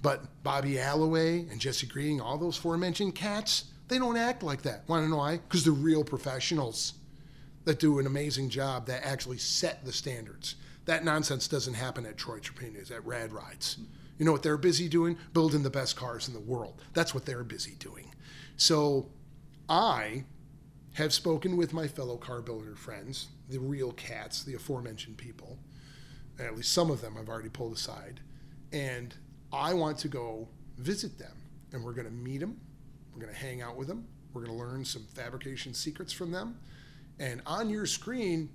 But 0.02 0.42
Bobby 0.44 0.80
Alloway 0.80 1.50
and 1.52 1.60
Jesse 1.60 1.86
Green, 1.86 2.22
all 2.22 2.38
those 2.38 2.58
aforementioned 2.58 3.16
cats, 3.16 3.66
they 3.90 3.98
don't 3.98 4.16
act 4.16 4.42
like 4.42 4.62
that. 4.62 4.88
Want 4.88 5.04
to 5.04 5.10
know 5.10 5.18
why? 5.18 5.38
Because 5.38 5.66
they're 5.66 5.74
real 5.74 6.04
professionals 6.04 6.94
that 7.66 7.80
do 7.80 8.00
an 8.00 8.08
amazing 8.08 8.50
job 8.50 8.86
that 8.88 9.06
actually 9.06 9.38
set 9.38 9.84
the 9.84 9.92
standards. 9.92 10.56
That 10.86 11.04
nonsense 11.04 11.50
doesn't 11.50 11.74
happen 11.74 12.06
at 12.06 12.16
Troy 12.16 12.40
Trepaniers, 12.40 12.90
at 12.92 13.06
Rad 13.06 13.34
Rides. 13.34 13.78
You 14.18 14.26
know 14.26 14.32
what 14.32 14.44
they're 14.44 14.58
busy 14.58 14.88
doing? 14.88 15.18
Building 15.34 15.64
the 15.64 15.70
best 15.70 15.98
cars 15.98 16.30
in 16.30 16.34
the 16.34 16.40
world. 16.40 16.82
That's 16.94 17.14
what 17.14 17.26
they're 17.26 17.44
busy 17.44 17.76
doing. 17.80 18.14
So 18.56 19.10
I 19.68 20.24
have 20.98 21.14
spoken 21.14 21.56
with 21.56 21.74
my 21.74 21.88
fellow 21.88 22.18
car 22.18 22.42
builder 22.42 22.76
friends, 22.76 23.28
the 23.50 23.60
real 23.60 23.92
cats, 23.92 24.44
the 24.44 24.56
aforementioned 24.56 25.16
people. 25.16 25.60
At 26.40 26.56
least 26.56 26.74
some 26.74 26.90
of 26.90 27.02
them 27.02 27.16
I've 27.20 27.30
already 27.30 27.50
pulled 27.50 27.74
aside. 27.74 28.20
And 28.74 29.14
I 29.54 29.76
want 29.76 30.00
to 30.00 30.08
go 30.08 30.48
visit 30.80 31.20
them. 31.20 31.38
And 31.72 31.84
we're 31.84 31.94
going 31.94 32.08
to 32.08 32.14
meet 32.14 32.40
them. 32.40 32.60
We're 33.14 33.22
going 33.22 33.32
to 33.32 33.40
hang 33.40 33.62
out 33.62 33.78
with 33.78 33.88
them. 33.88 34.08
We're 34.34 34.46
going 34.46 34.58
to 34.58 34.64
learn 34.64 34.86
some 34.86 35.04
fabrication 35.14 35.76
secrets 35.76 36.12
from 36.12 36.32
them. 36.32 36.58
And 37.20 37.44
on 37.46 37.70
your 37.70 37.86
screen, 37.86 38.50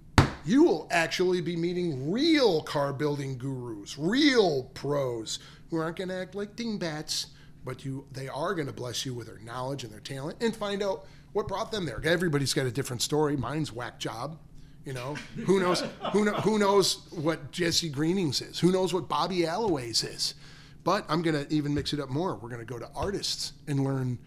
you 0.44 0.64
will 0.64 0.88
actually 0.90 1.42
be 1.42 1.54
meeting 1.54 2.11
real 2.11 2.62
car 2.62 2.92
building 2.92 3.38
gurus, 3.38 3.96
real 3.96 4.64
pros 4.75 5.38
who 5.70 5.76
aren't 5.76 5.96
going 5.96 6.08
to 6.08 6.16
act 6.16 6.34
like 6.34 6.56
dingbats, 6.56 7.28
but 7.64 7.84
you 7.84 8.04
they 8.11 8.26
are 8.26 8.52
going 8.54 8.66
to 8.66 8.72
bless 8.72 9.06
you 9.06 9.14
with 9.14 9.28
their 9.28 9.38
knowledge 9.38 9.84
and 9.84 9.92
their 9.92 10.00
talent 10.00 10.38
and 10.40 10.56
find 10.56 10.82
out 10.82 11.06
what 11.32 11.48
brought 11.48 11.72
them 11.72 11.86
there. 11.86 12.00
Everybody's 12.04 12.52
got 12.52 12.66
a 12.66 12.70
different 12.70 13.02
story. 13.02 13.36
Mine's 13.36 13.72
whack 13.72 13.98
job. 13.98 14.38
You 14.84 14.92
know, 14.92 15.14
who 15.46 15.60
knows 15.60 15.84
who, 16.12 16.28
who 16.30 16.58
knows 16.58 17.06
what 17.12 17.52
Jesse 17.52 17.88
Greenings 17.88 18.40
is? 18.40 18.58
Who 18.58 18.72
knows 18.72 18.92
what 18.92 19.08
Bobby 19.08 19.44
Alloway's 19.44 20.02
is? 20.02 20.34
But 20.82 21.04
I'm 21.08 21.22
going 21.22 21.46
to 21.46 21.52
even 21.54 21.72
mix 21.72 21.92
it 21.92 22.00
up 22.00 22.08
more. 22.08 22.34
We're 22.34 22.48
going 22.48 22.66
to 22.66 22.66
go 22.66 22.80
to 22.80 22.90
artists 22.96 23.52
and 23.68 23.84
learn 23.84 24.18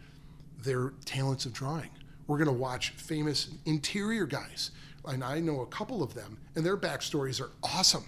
their 0.64 0.94
talents 1.04 1.46
of 1.46 1.52
drawing. 1.52 1.90
We're 2.28 2.38
going 2.38 2.48
to 2.48 2.54
watch 2.54 2.92
famous 2.92 3.50
interior 3.66 4.26
guys 4.26 4.72
and 5.08 5.24
I 5.24 5.40
know 5.40 5.62
a 5.62 5.66
couple 5.68 6.04
of 6.04 6.14
them, 6.14 6.38
and 6.56 6.66
their 6.66 6.78
backstories 6.78 7.42
are 7.42 7.52
awesome. 7.64 8.06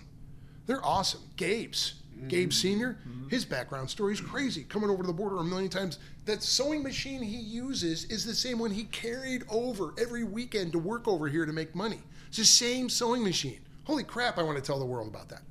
They're 0.65 0.85
awesome. 0.85 1.21
Gabe's, 1.35 1.95
mm-hmm. 2.17 2.27
Gabe 2.27 2.51
Senior, 2.51 2.97
mm-hmm. 3.07 3.27
his 3.29 3.45
background 3.45 3.89
story 3.89 4.13
is 4.13 4.21
crazy. 4.21 4.63
Coming 4.63 4.89
over 4.89 5.03
to 5.03 5.07
the 5.07 5.13
border 5.13 5.38
a 5.38 5.43
million 5.43 5.69
times. 5.69 6.00
That 6.25 6.43
sewing 6.43 6.83
machine 6.83 7.21
he 7.21 7.38
uses 7.38 8.05
is 8.05 8.25
the 8.25 8.33
same 8.33 8.59
one 8.59 8.71
he 8.71 8.86
carried 8.86 9.43
over 9.50 9.93
every 10.00 10.24
weekend 10.24 10.71
to 10.74 10.79
work 10.79 11.07
over 11.07 11.27
here 11.27 11.45
to 11.45 11.53
make 11.53 11.75
money. 11.75 12.00
It's 12.27 12.38
the 12.38 12.45
same 12.45 12.89
sewing 12.89 13.24
machine. 13.24 13.59
Holy 13.86 14.03
crap! 14.03 14.38
I 14.38 14.43
want 14.43 14.57
to 14.57 14.63
tell 14.63 14.79
the 14.79 14.86
world 14.86 15.07
about 15.07 15.29
that. 15.29 15.41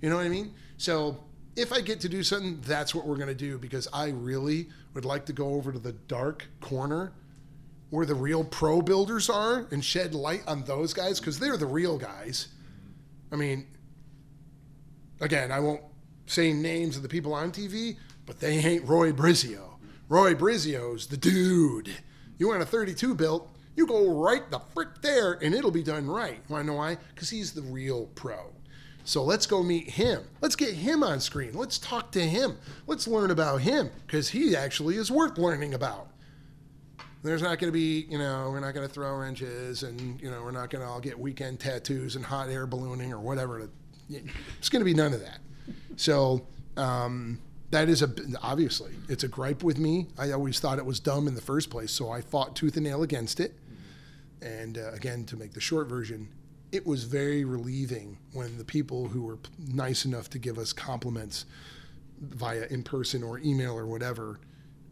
You 0.00 0.10
know 0.10 0.16
what 0.16 0.24
I 0.24 0.30
mean? 0.30 0.54
So 0.78 1.24
if 1.56 1.72
I 1.72 1.80
get 1.80 2.00
to 2.00 2.08
do 2.08 2.22
something, 2.22 2.60
that's 2.62 2.94
what 2.94 3.06
we're 3.06 3.16
going 3.16 3.28
to 3.28 3.34
do 3.34 3.58
because 3.58 3.86
I 3.92 4.08
really 4.08 4.68
would 4.94 5.04
like 5.04 5.26
to 5.26 5.32
go 5.32 5.54
over 5.54 5.72
to 5.72 5.78
the 5.78 5.92
dark 5.92 6.46
corner 6.60 7.12
where 7.90 8.06
the 8.06 8.14
real 8.14 8.42
pro 8.42 8.80
builders 8.80 9.28
are 9.28 9.66
and 9.70 9.84
shed 9.84 10.14
light 10.14 10.42
on 10.46 10.64
those 10.64 10.94
guys 10.94 11.20
because 11.20 11.38
they're 11.38 11.58
the 11.58 11.66
real 11.66 11.98
guys. 11.98 12.48
I 13.30 13.36
mean, 13.36 13.66
again, 15.20 15.52
I 15.52 15.60
won't 15.60 15.82
say 16.26 16.52
names 16.52 16.96
of 16.96 17.02
the 17.02 17.08
people 17.08 17.34
on 17.34 17.52
TV, 17.52 17.96
but 18.26 18.40
they 18.40 18.58
ain't 18.58 18.88
Roy 18.88 19.12
Brizio. 19.12 19.74
Roy 20.08 20.34
Brizio's 20.34 21.06
the 21.06 21.16
dude. 21.16 21.90
You 22.38 22.48
want 22.48 22.62
a 22.62 22.66
32 22.66 23.14
built, 23.14 23.48
you 23.76 23.86
go 23.86 24.10
right 24.10 24.50
the 24.50 24.58
frick 24.74 25.00
there 25.00 25.38
and 25.42 25.54
it'll 25.54 25.70
be 25.70 25.82
done 25.82 26.06
right. 26.06 26.40
Want 26.48 26.62
to 26.62 26.66
know 26.66 26.78
why? 26.78 26.98
Because 27.14 27.30
he's 27.30 27.52
the 27.52 27.62
real 27.62 28.06
pro. 28.14 28.52
So 29.04 29.24
let's 29.24 29.46
go 29.46 29.62
meet 29.62 29.90
him. 29.90 30.22
Let's 30.40 30.54
get 30.54 30.74
him 30.74 31.02
on 31.02 31.20
screen. 31.20 31.54
Let's 31.54 31.78
talk 31.78 32.12
to 32.12 32.20
him. 32.20 32.58
Let's 32.86 33.08
learn 33.08 33.30
about 33.30 33.62
him 33.62 33.90
because 34.06 34.28
he 34.28 34.54
actually 34.54 34.96
is 34.96 35.10
worth 35.10 35.38
learning 35.38 35.74
about. 35.74 36.08
There's 37.24 37.42
not 37.42 37.58
going 37.58 37.68
to 37.68 37.72
be, 37.72 38.06
you 38.08 38.18
know, 38.18 38.48
we're 38.50 38.60
not 38.60 38.74
going 38.74 38.86
to 38.86 38.92
throw 38.92 39.16
wrenches 39.16 39.82
and, 39.82 40.20
you 40.20 40.30
know, 40.30 40.42
we're 40.42 40.50
not 40.50 40.70
going 40.70 40.84
to 40.84 40.88
all 40.90 41.00
get 41.00 41.18
weekend 41.18 41.60
tattoos 41.60 42.16
and 42.16 42.24
hot 42.24 42.48
air 42.48 42.66
ballooning 42.66 43.12
or 43.12 43.20
whatever. 43.20 43.68
It's 44.08 44.68
going 44.68 44.80
to 44.80 44.84
be 44.84 44.94
none 44.94 45.12
of 45.12 45.20
that. 45.20 45.38
So, 45.96 46.46
um, 46.76 47.38
that 47.70 47.88
is 47.88 48.02
a 48.02 48.14
obviously 48.42 48.92
it's 49.08 49.24
a 49.24 49.28
gripe 49.28 49.62
with 49.62 49.78
me. 49.78 50.06
I 50.18 50.32
always 50.32 50.60
thought 50.60 50.78
it 50.78 50.84
was 50.84 51.00
dumb 51.00 51.26
in 51.26 51.34
the 51.34 51.40
first 51.40 51.70
place, 51.70 51.90
so 51.90 52.10
I 52.10 52.20
fought 52.20 52.54
tooth 52.54 52.76
and 52.76 52.84
nail 52.84 53.02
against 53.02 53.40
it. 53.40 53.54
And 54.42 54.76
uh, 54.76 54.92
again, 54.92 55.24
to 55.26 55.36
make 55.36 55.54
the 55.54 55.60
short 55.60 55.88
version, 55.88 56.28
it 56.70 56.86
was 56.86 57.04
very 57.04 57.44
relieving 57.44 58.18
when 58.34 58.58
the 58.58 58.64
people 58.64 59.08
who 59.08 59.22
were 59.22 59.38
nice 59.58 60.04
enough 60.04 60.28
to 60.30 60.38
give 60.38 60.58
us 60.58 60.72
compliments 60.72 61.46
via 62.20 62.66
in 62.70 62.82
person 62.82 63.22
or 63.22 63.38
email 63.38 63.76
or 63.76 63.86
whatever 63.86 64.38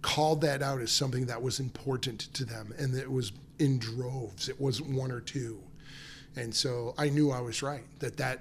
called 0.03 0.41
that 0.41 0.63
out 0.63 0.81
as 0.81 0.91
something 0.91 1.27
that 1.27 1.41
was 1.41 1.61
important 1.61 2.21
to 2.33 2.45
them 2.45 2.75
and 2.79 2.95
it 2.95 3.11
was 3.11 3.33
in 3.59 3.79
droves 3.79 4.49
it 4.49 4.59
wasn't 4.59 4.89
one 4.89 5.13
or 5.13 5.21
two 5.21 5.61
and 6.37 6.55
so 6.55 6.95
i 6.97 7.09
knew 7.09 7.31
i 7.31 7.41
was 7.41 7.63
right 7.63 7.85
that 7.99 8.17
that 8.17 8.41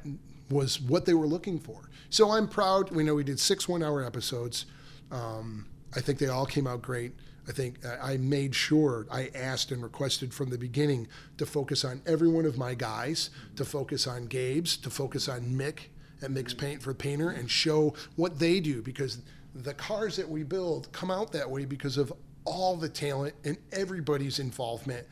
was 0.49 0.79
what 0.79 1.05
they 1.05 1.13
were 1.13 1.27
looking 1.27 1.59
for. 1.59 1.89
So 2.09 2.31
i'm 2.31 2.47
proud. 2.47 2.91
We 2.91 3.03
know 3.03 3.15
we 3.15 3.23
did 3.23 3.39
six 3.39 3.67
one 3.67 3.83
hour 3.83 4.03
episodes. 4.03 4.65
Um, 5.11 5.65
i 5.95 6.01
think 6.01 6.19
they 6.19 6.27
all 6.27 6.45
came 6.45 6.67
out 6.67 6.81
great. 6.81 7.13
I 7.47 7.51
think 7.51 7.83
i 8.01 8.17
made 8.17 8.53
sure 8.53 9.07
i 9.11 9.31
asked 9.33 9.71
and 9.71 9.81
requested 9.81 10.33
from 10.33 10.51
the 10.51 10.57
beginning 10.57 11.07
to 11.37 11.45
focus 11.47 11.83
on 11.83 12.01
every 12.05 12.27
one 12.27 12.45
of 12.45 12.57
my 12.57 12.75
guys 12.75 13.31
to 13.55 13.65
focus 13.65 14.05
on 14.05 14.25
gabe's 14.25 14.77
to 14.77 14.89
focus 14.91 15.27
on 15.27 15.41
mick 15.41 15.87
at 16.21 16.31
Mick's 16.31 16.53
Paint 16.53 16.81
for 16.81 16.93
Painter 16.93 17.29
and 17.29 17.49
show 17.49 17.93
what 18.15 18.39
they 18.39 18.59
do 18.59 18.81
because 18.81 19.19
the 19.55 19.73
cars 19.73 20.15
that 20.17 20.27
we 20.27 20.43
build 20.43 20.91
come 20.91 21.11
out 21.11 21.31
that 21.31 21.49
way 21.49 21.65
because 21.65 21.97
of 21.97 22.13
all 22.45 22.75
the 22.75 22.89
talent 22.89 23.35
and 23.43 23.57
everybody's 23.71 24.39
involvement. 24.39 25.05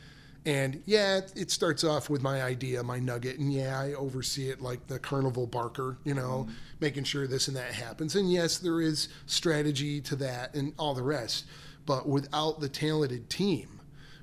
And 0.48 0.82
yeah, 0.86 1.20
it 1.36 1.52
starts 1.52 1.84
off 1.84 2.10
with 2.10 2.22
my 2.22 2.42
idea, 2.42 2.82
my 2.82 3.00
nugget, 3.00 3.38
and 3.38 3.52
yeah, 3.52 3.78
I 3.78 3.92
oversee 3.96 4.50
it 4.50 4.62
like 4.62 4.88
the 4.88 4.98
carnival 4.98 5.46
barker, 5.46 5.98
you 6.06 6.14
know, 6.14 6.46
mm-hmm. 6.48 6.54
making 6.80 7.04
sure 7.04 7.28
this 7.28 7.50
and 7.50 7.58
that 7.58 7.74
happens. 7.74 8.16
And 8.16 8.32
yes, 8.32 8.58
there 8.58 8.80
is 8.80 9.10
strategy 9.26 10.00
to 10.00 10.16
that 10.16 10.56
and 10.56 10.72
all 10.80 10.94
the 10.94 11.04
rest. 11.04 11.48
But 11.86 12.08
without 12.08 12.62
the 12.62 12.70
talented 12.70 13.30
team, 13.30 13.82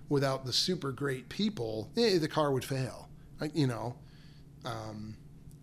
without 0.08 0.46
the 0.46 0.52
super 0.54 0.92
great 0.92 1.28
people, 1.28 1.90
eh, 1.94 2.16
the 2.16 2.26
car 2.26 2.52
would 2.52 2.64
fail. 2.64 3.10
I, 3.38 3.50
you 3.52 3.66
know, 3.66 3.94
um, 4.64 5.18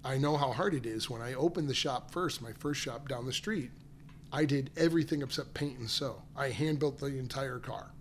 I 0.06 0.20
know 0.20 0.38
how 0.38 0.51
hard 0.51 0.75
it 0.75 0.86
is 0.86 1.10
when 1.10 1.24
I 1.24 1.34
opened 1.34 1.70
the 1.70 1.74
shop 1.74 2.12
first, 2.12 2.39
my 2.39 2.53
first 2.53 2.82
shop 2.82 3.10
down 3.10 3.25
the 3.25 3.34
street. 3.34 3.72
I 4.32 4.46
did 4.46 4.70
everything 4.77 5.24
except 5.24 5.56
paint 5.56 5.80
and 5.80 5.89
sew. 5.89 6.22
I 6.38 6.50
hand 6.50 6.77
built 6.77 7.00
the 7.00 7.08
entire 7.08 7.58
car. 7.58 7.94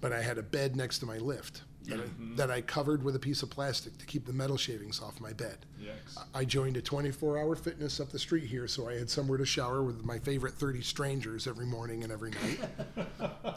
But 0.00 0.12
I 0.12 0.22
had 0.22 0.38
a 0.38 0.42
bed 0.42 0.76
next 0.76 0.98
to 1.00 1.06
my 1.06 1.18
lift 1.18 1.62
that, 1.84 1.98
mm-hmm. 1.98 2.32
I, 2.32 2.36
that 2.36 2.50
I 2.50 2.60
covered 2.60 3.02
with 3.02 3.16
a 3.16 3.18
piece 3.18 3.42
of 3.42 3.50
plastic 3.50 3.98
to 3.98 4.06
keep 4.06 4.26
the 4.26 4.32
metal 4.32 4.56
shavings 4.56 5.00
off 5.00 5.20
my 5.20 5.32
bed. 5.32 5.58
Yes. 5.78 6.18
I 6.34 6.44
joined 6.44 6.76
a 6.76 6.82
24 6.82 7.38
hour 7.38 7.54
fitness 7.56 8.00
up 8.00 8.10
the 8.10 8.18
street 8.18 8.44
here, 8.44 8.66
so 8.66 8.88
I 8.88 8.94
had 8.94 9.10
somewhere 9.10 9.38
to 9.38 9.46
shower 9.46 9.82
with 9.82 10.04
my 10.04 10.18
favorite 10.18 10.54
30 10.54 10.82
strangers 10.82 11.46
every 11.46 11.66
morning 11.66 12.02
and 12.02 12.12
every 12.12 12.30
night. 12.30 12.60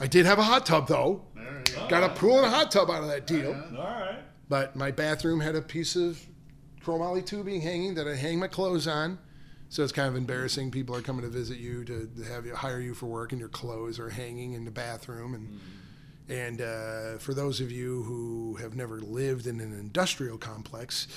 I 0.00 0.06
did 0.06 0.26
have 0.26 0.38
a 0.38 0.42
hot 0.42 0.66
tub, 0.66 0.88
though. 0.88 1.22
Go. 1.34 1.88
Got 1.88 2.10
a 2.10 2.14
pool 2.14 2.38
and 2.38 2.46
a 2.46 2.50
hot 2.50 2.70
tub 2.70 2.90
out 2.90 3.02
of 3.02 3.08
that 3.08 3.26
deal. 3.26 3.54
All 3.76 3.84
right. 3.84 4.18
But 4.48 4.76
my 4.76 4.90
bathroom 4.90 5.40
had 5.40 5.54
a 5.54 5.62
piece 5.62 5.96
of 5.96 6.20
chromoly 6.82 7.24
tubing 7.24 7.60
hanging 7.60 7.94
that 7.94 8.06
I 8.06 8.14
hang 8.14 8.38
my 8.38 8.48
clothes 8.48 8.86
on. 8.86 9.18
So 9.74 9.82
it's 9.82 9.90
kind 9.90 10.06
of 10.06 10.14
embarrassing. 10.14 10.70
People 10.70 10.94
are 10.94 11.02
coming 11.02 11.22
to 11.22 11.28
visit 11.28 11.58
you 11.58 11.84
to, 11.86 12.08
have 12.28 12.46
you 12.46 12.54
hire 12.54 12.78
you 12.78 12.94
for 12.94 13.06
work, 13.06 13.32
and 13.32 13.40
your 13.40 13.48
clothes 13.48 13.98
are 13.98 14.08
hanging 14.08 14.52
in 14.52 14.64
the 14.64 14.70
bathroom. 14.70 15.34
And 15.34 15.48
mm-hmm. 15.48 16.32
and 16.32 16.60
uh, 16.60 17.18
for 17.18 17.34
those 17.34 17.60
of 17.60 17.72
you 17.72 18.04
who 18.04 18.54
have 18.60 18.76
never 18.76 19.00
lived 19.00 19.48
in 19.48 19.60
an 19.60 19.72
industrial 19.72 20.38
complex, 20.38 21.08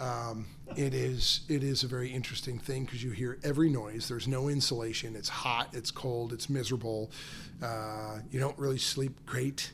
um, 0.00 0.46
it 0.76 0.94
is 0.94 1.42
it 1.50 1.62
is 1.62 1.82
a 1.82 1.88
very 1.88 2.08
interesting 2.08 2.58
thing 2.58 2.86
because 2.86 3.04
you 3.04 3.10
hear 3.10 3.38
every 3.44 3.68
noise. 3.68 4.08
There's 4.08 4.26
no 4.26 4.48
insulation. 4.48 5.14
It's 5.14 5.28
hot. 5.28 5.74
It's 5.74 5.90
cold. 5.90 6.32
It's 6.32 6.48
miserable. 6.48 7.10
Uh, 7.62 8.20
you 8.30 8.40
don't 8.40 8.58
really 8.58 8.78
sleep 8.78 9.26
great. 9.26 9.72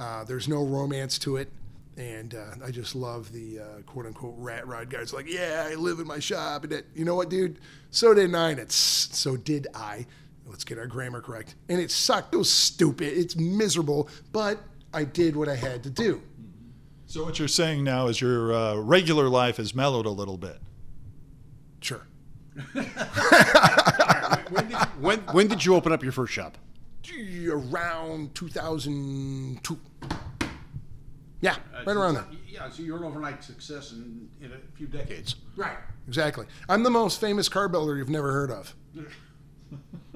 Uh, 0.00 0.24
there's 0.24 0.48
no 0.48 0.64
romance 0.64 1.18
to 1.18 1.36
it. 1.36 1.52
And 1.96 2.34
uh, 2.34 2.64
I 2.64 2.70
just 2.70 2.94
love 2.94 3.32
the 3.32 3.60
uh, 3.60 3.82
quote 3.86 4.06
unquote 4.06 4.34
rat 4.36 4.66
rod 4.66 4.90
guys. 4.90 5.14
Like, 5.14 5.26
yeah, 5.28 5.66
I 5.70 5.74
live 5.74 5.98
in 5.98 6.06
my 6.06 6.18
shop. 6.18 6.64
And 6.64 6.72
it, 6.72 6.86
you 6.94 7.04
know 7.04 7.14
what, 7.14 7.30
dude? 7.30 7.58
So 7.90 8.12
did 8.12 8.34
I. 8.34 8.50
And 8.50 8.60
it's, 8.60 8.74
so 8.74 9.36
did 9.36 9.66
I. 9.74 10.06
Let's 10.46 10.64
get 10.64 10.78
our 10.78 10.86
grammar 10.86 11.20
correct. 11.20 11.54
And 11.68 11.80
it 11.80 11.90
sucked. 11.90 12.34
It 12.34 12.38
was 12.38 12.52
stupid. 12.52 13.16
It's 13.16 13.36
miserable. 13.36 14.08
But 14.32 14.58
I 14.92 15.04
did 15.04 15.36
what 15.36 15.48
I 15.48 15.56
had 15.56 15.82
to 15.84 15.90
do. 15.90 16.22
So 17.06 17.24
what 17.24 17.38
you're 17.38 17.48
saying 17.48 17.82
now 17.84 18.08
is 18.08 18.20
your 18.20 18.52
uh, 18.52 18.76
regular 18.76 19.28
life 19.28 19.56
has 19.56 19.74
mellowed 19.74 20.06
a 20.06 20.10
little 20.10 20.36
bit. 20.36 20.58
Sure. 21.80 22.06
When 24.50 24.68
did, 24.68 24.72
you, 24.72 24.86
when, 25.00 25.18
when 25.32 25.48
did 25.48 25.64
you 25.64 25.74
open 25.74 25.92
up 25.92 26.02
your 26.02 26.12
first 26.12 26.32
shop? 26.32 26.56
Around 27.50 28.34
2002. 28.34 29.78
Yeah, 31.46 31.56
uh, 31.72 31.84
right 31.86 31.96
around 31.96 32.14
there. 32.14 32.26
Yeah, 32.48 32.68
so 32.70 32.82
you're 32.82 32.96
an 32.96 33.04
overnight 33.04 33.44
success 33.44 33.92
in, 33.92 34.28
in 34.40 34.50
a 34.52 34.56
few 34.76 34.88
decades. 34.88 35.36
Right. 35.54 35.76
Exactly. 36.08 36.46
I'm 36.68 36.82
the 36.82 36.90
most 36.90 37.20
famous 37.20 37.48
car 37.48 37.68
builder 37.68 37.96
you've 37.96 38.08
never 38.08 38.32
heard 38.32 38.50
of. 38.50 38.74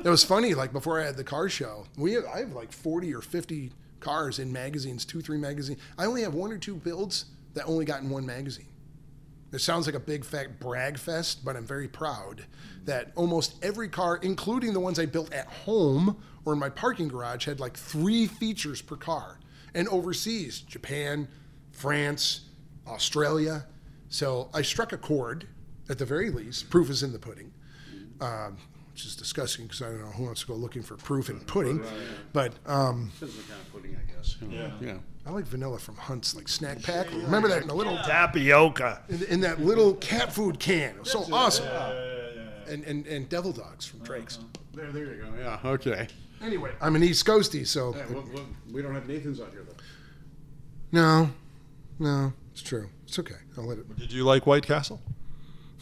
It 0.02 0.08
was 0.08 0.24
funny, 0.24 0.54
like 0.54 0.72
before 0.72 0.98
I 0.98 1.04
had 1.04 1.18
the 1.18 1.24
car 1.24 1.50
show, 1.50 1.84
we 1.98 2.14
have, 2.14 2.24
I 2.24 2.38
have 2.38 2.52
like 2.52 2.72
40 2.72 3.12
or 3.14 3.20
50 3.20 3.70
cars 3.98 4.38
in 4.38 4.50
magazines, 4.50 5.04
two, 5.04 5.20
three 5.20 5.36
magazines. 5.36 5.78
I 5.98 6.06
only 6.06 6.22
have 6.22 6.32
one 6.32 6.52
or 6.52 6.56
two 6.56 6.76
builds 6.76 7.26
that 7.52 7.66
only 7.66 7.84
got 7.84 8.00
in 8.00 8.08
one 8.08 8.24
magazine. 8.24 8.68
It 9.52 9.60
sounds 9.60 9.84
like 9.84 9.94
a 9.94 10.00
big 10.00 10.24
fat 10.24 10.58
brag 10.58 10.96
fest, 10.96 11.44
but 11.44 11.54
I'm 11.54 11.66
very 11.66 11.86
proud 11.86 12.46
that 12.86 13.12
almost 13.14 13.62
every 13.62 13.88
car, 13.88 14.18
including 14.22 14.72
the 14.72 14.80
ones 14.80 14.98
I 14.98 15.04
built 15.04 15.34
at 15.34 15.48
home 15.48 16.16
or 16.46 16.54
in 16.54 16.58
my 16.58 16.70
parking 16.70 17.08
garage, 17.08 17.44
had 17.44 17.60
like 17.60 17.76
three 17.76 18.26
features 18.26 18.80
per 18.80 18.96
car. 18.96 19.39
And 19.74 19.88
overseas, 19.88 20.60
Japan, 20.60 21.28
France, 21.72 22.42
Australia. 22.86 23.66
So 24.08 24.50
I 24.52 24.62
struck 24.62 24.92
a 24.92 24.98
chord, 24.98 25.46
at 25.88 25.98
the 25.98 26.04
very 26.04 26.30
least. 26.30 26.70
Proof 26.70 26.90
is 26.90 27.02
in 27.02 27.12
the 27.12 27.18
pudding, 27.18 27.52
um, 28.20 28.56
which 28.92 29.04
is 29.04 29.14
disgusting 29.16 29.66
because 29.66 29.82
I 29.82 29.86
don't 29.86 30.00
know 30.00 30.06
who 30.06 30.24
wants 30.24 30.40
to 30.42 30.46
go 30.46 30.54
looking 30.54 30.82
for 30.82 30.96
proof 30.96 31.30
in 31.30 31.40
pudding. 31.40 31.82
But 32.32 32.54
um, 32.66 33.10
Depends 33.14 33.36
what 33.36 33.48
kind 33.48 33.60
of 33.60 33.72
pudding, 33.72 33.96
I 33.96 34.12
guess. 34.12 34.36
Yeah. 34.48 34.70
Yeah. 34.80 34.98
I 35.26 35.30
like 35.32 35.44
vanilla 35.44 35.78
from 35.78 35.96
Hunt's, 35.96 36.34
like 36.34 36.48
snack 36.48 36.82
pack. 36.82 37.06
Remember 37.12 37.48
that 37.48 37.62
in 37.62 37.68
the 37.68 37.74
little 37.74 37.98
Tapioca. 37.98 39.02
in, 39.08 39.22
in 39.24 39.40
that 39.40 39.60
little 39.60 39.94
cat 39.94 40.32
food 40.32 40.58
can. 40.58 40.94
It 40.96 41.00
was 41.00 41.10
so 41.10 41.24
awesome. 41.32 41.68
And, 42.66 42.84
and 42.84 43.06
and 43.06 43.28
devil 43.28 43.52
dogs 43.52 43.84
from 43.84 44.00
Drake's. 44.00 44.38
There, 44.74 44.90
there 44.92 45.04
you 45.14 45.22
go. 45.22 45.28
Yeah. 45.38 45.58
Okay. 45.64 46.06
Anyway, 46.42 46.72
I'm 46.80 46.96
an 46.96 47.02
East 47.02 47.24
Coastie, 47.26 47.66
so 47.66 47.94
Yeah, 47.94 48.04
well, 48.10 48.24
well, 48.32 48.44
we 48.72 48.82
don't 48.82 48.94
have 48.94 49.06
Nathan's 49.08 49.40
out 49.40 49.50
here 49.52 49.62
though. 49.66 49.74
no, 50.92 51.30
no, 51.98 52.32
it's 52.52 52.62
true. 52.62 52.88
It's 53.06 53.18
okay. 53.18 53.34
I'll 53.58 53.64
let 53.66 53.78
it. 53.78 53.98
Did 53.98 54.12
you 54.12 54.24
like 54.24 54.46
White 54.46 54.64
Castle? 54.66 55.00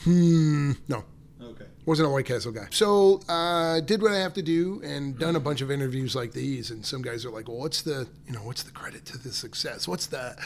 Hmm. 0.05 0.73
No, 0.89 1.05
Okay. 1.43 1.67
wasn't 1.85 2.09
a 2.09 2.11
White 2.11 2.27
Castle 2.27 2.53
guy. 2.53 2.67
So 2.71 3.21
uh, 3.29 3.81
did 3.81 4.01
what 4.03 4.13
I 4.13 4.19
have 4.19 4.33
to 4.35 4.43
do 4.43 4.81
and 4.85 5.19
done 5.19 5.37
a 5.37 5.41
bunch 5.41 5.61
of 5.61 5.71
interviews 5.71 6.15
like 6.17 6.33
these. 6.33 6.71
And 6.71 6.85
some 6.87 7.03
guys 7.03 7.25
are 7.25 7.31
like, 7.31 7.49
"Well, 7.49 7.59
what's 7.59 7.83
the 7.83 8.09
you 8.27 8.33
know 8.33 8.41
what's 8.41 8.63
the 8.63 8.71
credit 8.73 9.05
to 9.07 9.19
the 9.19 9.33
success? 9.33 9.87
What's 9.87 10.07
the 10.07 10.37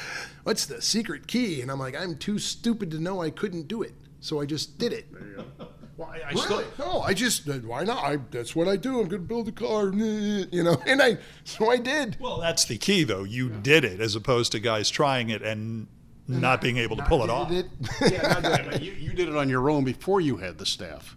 what's 0.42 0.66
the 0.66 0.82
secret 0.82 1.26
key?" 1.26 1.60
And 1.62 1.70
I'm 1.70 1.78
like, 1.78 1.94
"I'm 1.96 2.16
too 2.16 2.38
stupid 2.38 2.90
to 2.92 2.98
know 2.98 3.20
I 3.22 3.30
couldn't 3.30 3.68
do 3.68 3.82
it, 3.82 3.94
so 4.20 4.40
I 4.40 4.46
just 4.46 4.78
did 4.78 4.92
it." 4.92 5.12
There 5.12 5.22
you 5.28 5.36
go. 5.58 5.68
Well, 5.96 6.08
I, 6.08 6.20
I 6.28 6.30
Really? 6.30 6.42
still. 6.42 6.64
No, 6.78 7.00
I 7.02 7.12
just 7.14 7.48
uh, 7.48 7.52
why 7.58 7.84
not? 7.84 8.02
I, 8.04 8.16
that's 8.30 8.56
what 8.56 8.66
I 8.68 8.76
do. 8.76 9.00
I'm 9.00 9.08
going 9.08 9.22
to 9.22 9.28
build 9.28 9.48
a 9.48 9.52
car, 9.52 9.88
you 9.94 10.62
know. 10.62 10.80
And 10.86 11.02
I 11.02 11.18
so 11.44 11.70
I 11.70 11.76
did. 11.76 12.16
Well, 12.20 12.38
that's 12.40 12.64
the 12.64 12.78
key, 12.78 13.04
though. 13.04 13.24
You 13.24 13.48
did 13.50 13.84
it 13.84 14.00
as 14.00 14.16
opposed 14.16 14.52
to 14.52 14.60
guys 14.60 14.88
trying 14.90 15.28
it 15.30 15.42
and 15.42 15.86
not 16.28 16.60
being 16.62 16.78
able 16.78 16.96
to 16.96 17.02
pull 17.04 17.22
it 17.24 17.30
off. 17.30 17.50
Did 17.50 17.68
Yeah, 18.10 18.38
not 18.42 18.74
it, 18.74 18.82
you, 18.82 18.92
you 18.92 19.12
did 19.12 19.28
it 19.28 19.36
on 19.36 19.48
your 19.50 19.68
own 19.68 19.84
before 19.84 20.20
you 20.20 20.36
had 20.38 20.56
the 20.58 20.64
staff. 20.66 21.16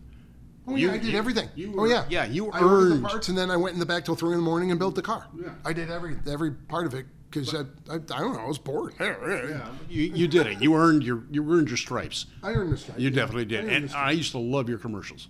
Oh 0.67 0.75
You- 0.75 0.87
yeah, 0.87 0.93
I 0.93 0.97
did 0.97 1.07
you- 1.11 1.17
everything. 1.17 1.49
you 1.55 1.75
oh 1.77 1.85
yeah, 1.85 2.05
yeah, 2.09 2.25
you 2.25 2.51
I 2.51 2.59
ordered 2.59 2.91
earned- 2.93 3.05
the 3.05 3.07
parts, 3.07 3.29
and 3.29 3.37
then 3.37 3.49
I 3.51 3.55
went 3.55 3.75
in 3.75 3.79
the 3.79 3.85
back 3.85 4.03
till 4.03 4.15
three 4.15 4.31
in 4.31 4.37
the 4.39 4.43
morning 4.43 4.71
and 4.71 4.79
built 4.79 4.95
the 4.95 5.01
car. 5.03 5.27
Yeah. 5.39 5.49
I 5.63 5.73
did 5.73 5.89
every 5.91 6.17
every 6.27 6.51
part 6.51 6.85
of 6.87 6.93
it 6.95 7.05
because 7.29 7.53
I, 7.53 7.61
I 7.89 7.95
I 7.95 7.97
don't 7.97 8.33
know 8.33 8.39
I 8.39 8.47
was 8.47 8.57
bored. 8.57 8.93
Yeah, 8.99 9.67
you, 9.89 10.03
you 10.03 10.27
did 10.27 10.47
it. 10.47 10.61
You 10.61 10.75
earned 10.75 11.03
your 11.03 11.23
you 11.31 11.49
earned 11.51 11.69
your 11.69 11.77
stripes. 11.77 12.25
I 12.43 12.51
earned 12.51 12.73
this. 12.73 12.89
You 12.97 13.09
definitely 13.09 13.45
did. 13.45 13.65
I 13.65 13.73
And. 13.73 13.91
I 13.91 14.11
used 14.11 14.31
to 14.31 14.39
love 14.39 14.69
your 14.69 14.77
commercials. 14.77 15.27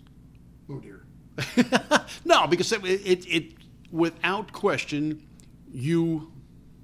oh 0.70 0.80
dear. 0.80 1.06
no, 2.26 2.48
because 2.48 2.72
it, 2.72 2.84
it, 2.86 3.26
it, 3.28 3.54
without 3.92 4.54
question, 4.54 5.22
you 5.70 6.32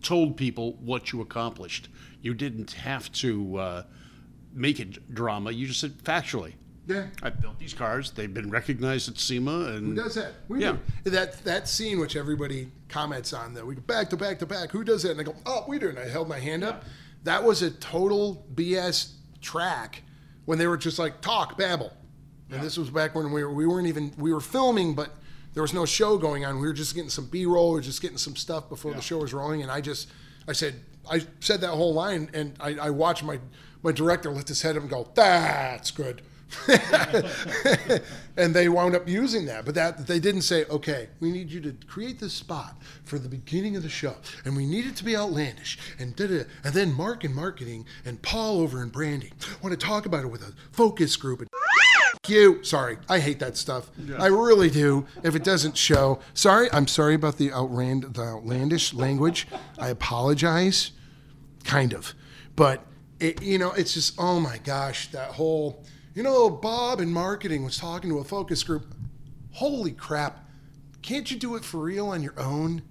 told 0.01 0.35
people 0.35 0.73
what 0.73 1.11
you 1.11 1.21
accomplished. 1.21 1.89
You 2.21 2.33
didn't 2.33 2.71
have 2.71 3.11
to 3.13 3.57
uh, 3.57 3.83
make 4.53 4.79
it 4.79 5.13
drama. 5.13 5.51
You 5.51 5.67
just 5.67 5.79
said 5.79 5.97
factually. 5.99 6.53
Yeah. 6.87 7.07
I 7.21 7.29
built 7.29 7.59
these 7.59 7.73
cars. 7.73 8.11
They've 8.11 8.33
been 8.33 8.49
recognized 8.49 9.07
at 9.09 9.17
SEMA, 9.17 9.65
and 9.75 9.87
Who 9.89 10.03
does 10.03 10.15
that? 10.15 10.33
We 10.47 10.61
Yeah. 10.61 10.77
do. 11.03 11.11
That 11.11 11.43
that 11.45 11.67
scene 11.69 11.99
which 11.99 12.15
everybody 12.15 12.71
comments 12.89 13.33
on 13.33 13.53
that 13.53 13.65
we 13.65 13.75
go 13.75 13.81
back 13.81 14.09
to 14.09 14.17
back 14.17 14.39
to 14.39 14.45
back. 14.45 14.71
Who 14.71 14.83
does 14.83 15.03
that? 15.03 15.11
And 15.11 15.19
I 15.19 15.23
go, 15.23 15.35
oh, 15.45 15.63
we 15.67 15.79
do. 15.79 15.89
And 15.89 15.99
I 15.99 16.07
held 16.07 16.27
my 16.27 16.39
hand 16.39 16.63
up. 16.63 16.83
That 17.23 17.43
was 17.43 17.61
a 17.61 17.69
total 17.71 18.45
BS 18.55 19.13
track 19.41 20.01
when 20.45 20.57
they 20.57 20.67
were 20.67 20.77
just 20.77 20.97
like 20.99 21.21
talk 21.21 21.57
babble. 21.57 21.93
And 22.49 22.61
this 22.61 22.77
was 22.77 22.89
back 22.89 23.15
when 23.15 23.31
we 23.31 23.43
were 23.43 23.53
we 23.53 23.65
weren't 23.65 23.87
even 23.87 24.11
we 24.17 24.33
were 24.33 24.41
filming, 24.41 24.93
but 24.95 25.15
there 25.53 25.61
was 25.63 25.73
no 25.73 25.85
show 25.85 26.17
going 26.17 26.43
on. 26.45 26.59
We 26.59 26.67
were 26.67 26.73
just 26.73 26.95
getting 26.95 27.09
some 27.09 27.27
B 27.27 27.45
roll 27.45 27.69
or 27.69 27.79
just 27.81 28.01
getting 28.01 28.17
some 28.17 28.35
stuff 28.35 28.67
before 28.69 28.93
the 28.93 29.01
show 29.01 29.19
was 29.19 29.33
rolling. 29.33 29.61
And 29.61 29.71
I 29.71 29.79
just 29.81 30.09
I 30.47 30.53
said 30.53 30.81
I 31.09 31.25
said 31.39 31.61
that 31.61 31.69
whole 31.69 31.93
line, 31.93 32.29
and 32.33 32.55
I, 32.59 32.75
I 32.75 32.89
watched 32.89 33.23
my 33.23 33.39
my 33.83 33.91
director 33.91 34.31
lift 34.31 34.49
his 34.49 34.61
head 34.63 34.75
up 34.75 34.81
and 34.81 34.89
go, 34.89 35.07
"That's 35.15 35.91
good." 35.91 36.21
and 38.37 38.53
they 38.53 38.69
wound 38.69 38.95
up 38.95 39.07
using 39.07 39.45
that, 39.45 39.65
but 39.65 39.75
that 39.75 40.07
they 40.07 40.19
didn't 40.19 40.41
say, 40.41 40.65
"Okay, 40.65 41.09
we 41.19 41.31
need 41.31 41.49
you 41.51 41.61
to 41.61 41.75
create 41.87 42.19
this 42.19 42.33
spot 42.33 42.75
for 43.03 43.19
the 43.19 43.29
beginning 43.29 43.75
of 43.75 43.83
the 43.83 43.89
show, 43.89 44.15
and 44.45 44.55
we 44.55 44.65
need 44.65 44.85
it 44.85 44.95
to 44.97 45.03
be 45.03 45.15
outlandish." 45.15 45.77
And 45.99 46.15
da 46.15 46.27
da, 46.27 46.43
and 46.63 46.73
then 46.73 46.93
Mark 46.93 47.23
in 47.23 47.33
marketing 47.33 47.85
and 48.05 48.21
Paul 48.21 48.61
over 48.61 48.81
in 48.83 48.89
branding 48.89 49.31
want 49.61 49.77
to 49.77 49.85
talk 49.85 50.05
about 50.05 50.23
it 50.23 50.27
with 50.27 50.41
a 50.41 50.53
focus 50.71 51.15
group. 51.15 51.41
And 51.41 51.49
you, 52.27 52.63
sorry, 52.63 52.97
I 53.09 53.19
hate 53.19 53.39
that 53.39 53.57
stuff. 53.57 53.89
I 54.17 54.27
really 54.27 54.69
do. 54.69 55.05
If 55.23 55.35
it 55.35 55.43
doesn't 55.43 55.77
show, 55.77 56.19
sorry, 56.33 56.71
I'm 56.71 56.87
sorry 56.87 57.15
about 57.15 57.37
the 57.37 57.49
outrand 57.49 58.13
the 58.13 58.23
outlandish 58.23 58.93
language. 58.93 59.47
I 59.77 59.89
apologize 59.89 60.91
kind 61.63 61.93
of 61.93 62.15
but 62.55 62.85
it, 63.19 63.41
you 63.41 63.57
know 63.57 63.71
it's 63.71 63.93
just 63.93 64.15
oh 64.17 64.39
my 64.39 64.57
gosh 64.59 65.11
that 65.11 65.29
whole 65.29 65.83
you 66.13 66.23
know 66.23 66.49
bob 66.49 66.99
in 66.99 67.11
marketing 67.11 67.63
was 67.63 67.77
talking 67.77 68.09
to 68.09 68.19
a 68.19 68.23
focus 68.23 68.63
group. 68.63 68.93
Holy 69.53 69.91
crap 69.91 70.47
can't 71.01 71.29
you 71.31 71.37
do 71.37 71.55
it 71.55 71.65
for 71.65 71.79
real 71.79 72.09
on 72.09 72.21
your 72.21 72.39
own? 72.39 72.83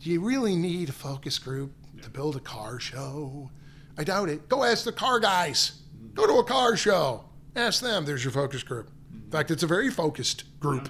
Do 0.00 0.10
you 0.10 0.20
really 0.24 0.54
need 0.54 0.88
a 0.88 0.92
focus 0.92 1.38
group 1.38 1.72
to 2.02 2.10
build 2.10 2.36
a 2.36 2.40
car 2.40 2.78
show? 2.78 3.50
I 3.96 4.04
doubt 4.04 4.28
it. 4.28 4.48
Go 4.48 4.62
ask 4.62 4.84
the 4.84 4.92
car 4.92 5.18
guys. 5.18 5.80
Go 6.14 6.26
to 6.26 6.34
a 6.34 6.44
car 6.44 6.76
show. 6.76 7.24
Ask 7.56 7.82
them. 7.82 8.04
There's 8.04 8.22
your 8.22 8.32
focus 8.32 8.62
group. 8.62 8.90
In 9.12 9.18
mm-hmm. 9.18 9.30
fact 9.30 9.50
it's 9.50 9.64
a 9.64 9.66
very 9.66 9.90
focused 9.90 10.44
group. 10.60 10.88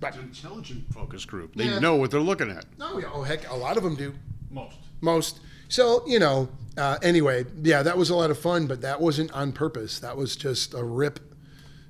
But 0.00 0.16
intelligent 0.16 0.92
focus 0.92 1.24
group. 1.24 1.54
They 1.54 1.66
Yeah. 1.66 1.78
know 1.78 1.94
what 1.94 2.10
they're 2.10 2.20
looking 2.20 2.50
at. 2.50 2.64
no 2.78 2.98
yeah, 2.98 3.10
oh 3.12 3.22
heck 3.22 3.48
a 3.48 3.54
lot 3.54 3.76
of 3.76 3.84
them 3.84 3.94
do. 3.94 4.14
Most. 4.50 4.78
most. 5.00 5.40
So 5.70 6.04
you 6.06 6.18
know, 6.18 6.48
uh, 6.76 6.98
anyway, 7.02 7.46
yeah, 7.62 7.82
that 7.82 7.96
was 7.96 8.10
a 8.10 8.14
lot 8.14 8.30
of 8.30 8.38
fun, 8.38 8.66
but 8.66 8.82
that 8.82 9.00
wasn't 9.00 9.32
on 9.32 9.52
purpose. 9.52 9.98
That 10.00 10.16
was 10.16 10.36
just 10.36 10.74
a 10.74 10.84
rip. 10.84 11.20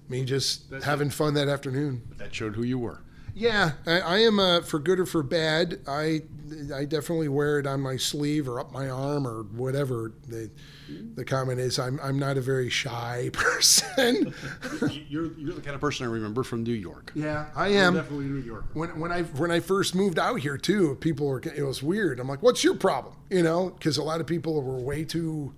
Me 0.09 0.25
just 0.25 0.73
having 0.85 1.11
fun 1.11 1.35
that 1.35 1.49
afternoon. 1.49 2.03
But 2.09 2.19
that 2.19 2.35
showed 2.35 2.57
who 2.57 2.63
you 2.63 2.79
were. 2.79 3.01
Yeah, 3.35 3.73
I, 3.87 4.01
I 4.01 4.19
am 4.19 4.41
uh, 4.41 4.61
for 4.63 4.79
good 4.79 4.99
or 5.01 5.07
for 5.07 5.23
bad. 5.23 5.81
I 5.87 6.23
I 6.75 6.85
definitely 6.85 7.29
wear 7.29 7.59
it 7.59 7.67
on 7.67 7.81
my 7.81 7.97
sleeve 7.97 8.49
or 8.49 8.61
up 8.61 8.73
my 8.73 8.89
arm 8.89 9.27
or 9.27 9.45
whatever. 9.45 10.13
The 10.29 10.51
the 11.15 11.25
comment 11.25 11.61
is 11.61 11.79
I'm 11.79 11.99
I'm 12.03 12.19
not 12.19 12.37
a 12.37 12.41
very 12.41 12.69
shy 12.71 13.31
person. 13.33 14.35
You're, 15.09 15.33
you're 15.39 15.55
the 15.55 15.61
kind 15.61 15.75
of 15.75 15.81
person 15.81 16.07
I 16.07 16.11
remember 16.11 16.43
from 16.43 16.63
New 16.63 16.73
York. 16.75 17.13
yeah, 17.15 17.47
I 17.55 17.69
am. 17.69 17.95
Definitely 17.95 18.27
New 18.27 18.41
York. 18.41 18.65
when 18.75 18.99
when 18.99 19.13
I 19.13 19.23
when 19.23 19.51
I 19.51 19.61
first 19.61 19.95
moved 19.95 20.19
out 20.19 20.41
here 20.41 20.57
too, 20.57 20.97
people 21.01 21.27
were 21.27 21.41
it 21.41 21.63
was 21.63 21.83
weird. 21.83 22.21
I'm 22.21 22.29
like, 22.29 22.43
what's 22.43 22.63
your 22.65 22.77
problem? 22.77 23.17
You 23.31 23.43
know, 23.43 23.71
because 23.71 23.97
a 23.97 24.03
lot 24.03 24.21
of 24.21 24.27
people 24.27 24.63
were 24.63 24.79
way 24.79 25.05
too, 25.05 25.55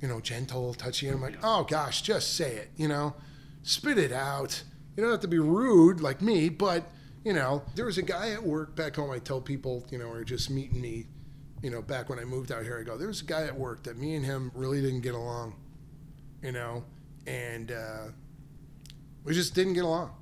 you 0.00 0.08
know, 0.08 0.20
gentle, 0.20 0.74
touchy. 0.74 1.06
And 1.08 1.16
I'm 1.16 1.22
like, 1.22 1.38
oh 1.42 1.64
gosh, 1.64 2.02
just 2.02 2.34
say 2.34 2.56
it. 2.56 2.70
You 2.76 2.88
know, 2.88 3.14
spit 3.62 3.98
it 3.98 4.12
out. 4.12 4.62
You 4.96 5.02
don't 5.02 5.10
have 5.10 5.20
to 5.20 5.28
be 5.28 5.38
rude 5.38 6.00
like 6.00 6.22
me, 6.22 6.48
but 6.48 6.84
you 7.24 7.32
know, 7.32 7.62
there 7.74 7.86
was 7.86 7.98
a 7.98 8.02
guy 8.02 8.30
at 8.30 8.42
work 8.42 8.76
back 8.76 8.96
home. 8.96 9.10
I 9.10 9.18
tell 9.18 9.40
people, 9.40 9.86
you 9.90 9.98
know, 9.98 10.10
are 10.10 10.24
just 10.24 10.50
meeting 10.50 10.80
me. 10.80 11.06
You 11.64 11.70
know, 11.70 11.80
back 11.82 12.10
when 12.10 12.18
I 12.18 12.24
moved 12.24 12.52
out 12.52 12.62
here, 12.62 12.78
I 12.78 12.82
go, 12.84 12.96
there 12.98 13.08
was 13.08 13.22
a 13.22 13.24
guy 13.24 13.44
at 13.44 13.56
work 13.58 13.82
that 13.84 13.96
me 13.96 14.14
and 14.14 14.24
him 14.24 14.52
really 14.54 14.80
didn't 14.82 15.00
get 15.00 15.14
along. 15.14 15.54
You 16.42 16.52
know, 16.52 16.84
and 17.26 17.72
uh, 17.72 18.04
we 19.24 19.32
just 19.32 19.54
didn't 19.54 19.72
get 19.72 19.84
along 19.84 20.12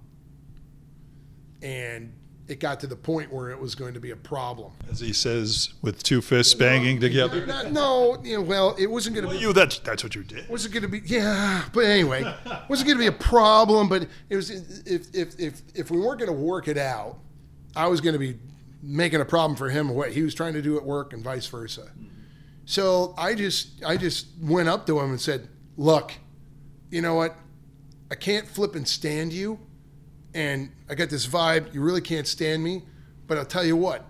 and 1.62 2.12
it 2.48 2.58
got 2.58 2.80
to 2.80 2.86
the 2.86 2.96
point 2.96 3.32
where 3.32 3.50
it 3.50 3.58
was 3.58 3.74
going 3.74 3.94
to 3.94 4.00
be 4.00 4.10
a 4.10 4.16
problem. 4.16 4.72
As 4.90 4.98
he 5.00 5.12
says, 5.12 5.72
with 5.80 6.02
two 6.02 6.20
fists 6.20 6.54
banging 6.54 7.00
together. 7.00 7.46
Not, 7.46 7.70
no, 7.72 8.20
you 8.22 8.36
know, 8.36 8.42
well, 8.42 8.74
it 8.78 8.88
wasn't 8.88 9.14
going 9.14 9.22
to 9.24 9.28
Well, 9.28 9.38
be. 9.38 9.42
you, 9.42 9.52
that's, 9.52 9.78
that's 9.78 10.02
what 10.02 10.14
you 10.14 10.24
did. 10.24 10.48
wasn't 10.48 10.74
going 10.74 10.82
to 10.82 10.88
be 10.88 11.00
yeah, 11.06 11.64
but 11.72 11.84
anyway, 11.84 12.22
wasn't 12.68 12.88
going 12.88 12.98
to 12.98 13.02
be 13.02 13.06
a 13.06 13.12
problem. 13.12 13.88
But 13.88 14.08
it 14.28 14.36
was 14.36 14.50
if 14.50 15.14
if 15.14 15.38
if 15.40 15.62
if 15.74 15.90
we 15.90 15.98
weren't 16.00 16.18
going 16.18 16.32
to 16.32 16.36
work 16.38 16.66
it 16.68 16.78
out, 16.78 17.18
I 17.76 17.86
was 17.86 18.00
going 18.00 18.14
to 18.14 18.18
be 18.18 18.36
making 18.82 19.20
a 19.20 19.24
problem 19.24 19.56
for 19.56 19.70
him. 19.70 19.88
What 19.90 20.12
he 20.12 20.22
was 20.22 20.34
trying 20.34 20.54
to 20.54 20.62
do 20.62 20.76
at 20.76 20.84
work 20.84 21.12
and 21.12 21.22
vice 21.22 21.46
versa. 21.46 21.92
So 22.64 23.14
I 23.16 23.34
just 23.34 23.84
I 23.84 23.96
just 23.96 24.26
went 24.40 24.68
up 24.68 24.86
to 24.86 24.98
him 24.98 25.10
and 25.10 25.20
said, 25.20 25.48
"Look, 25.76 26.12
you 26.90 27.00
know 27.00 27.14
what? 27.14 27.36
I 28.10 28.14
can't 28.14 28.46
flip 28.46 28.74
and 28.74 28.86
stand 28.86 29.32
you, 29.32 29.58
and 30.34 30.70
I 30.88 30.94
got 30.94 31.08
this 31.08 31.26
vibe. 31.26 31.72
You 31.72 31.80
really 31.80 32.00
can't 32.00 32.26
stand 32.26 32.62
me, 32.62 32.82
but 33.26 33.38
I'll 33.38 33.44
tell 33.44 33.64
you 33.64 33.76
what. 33.76 34.04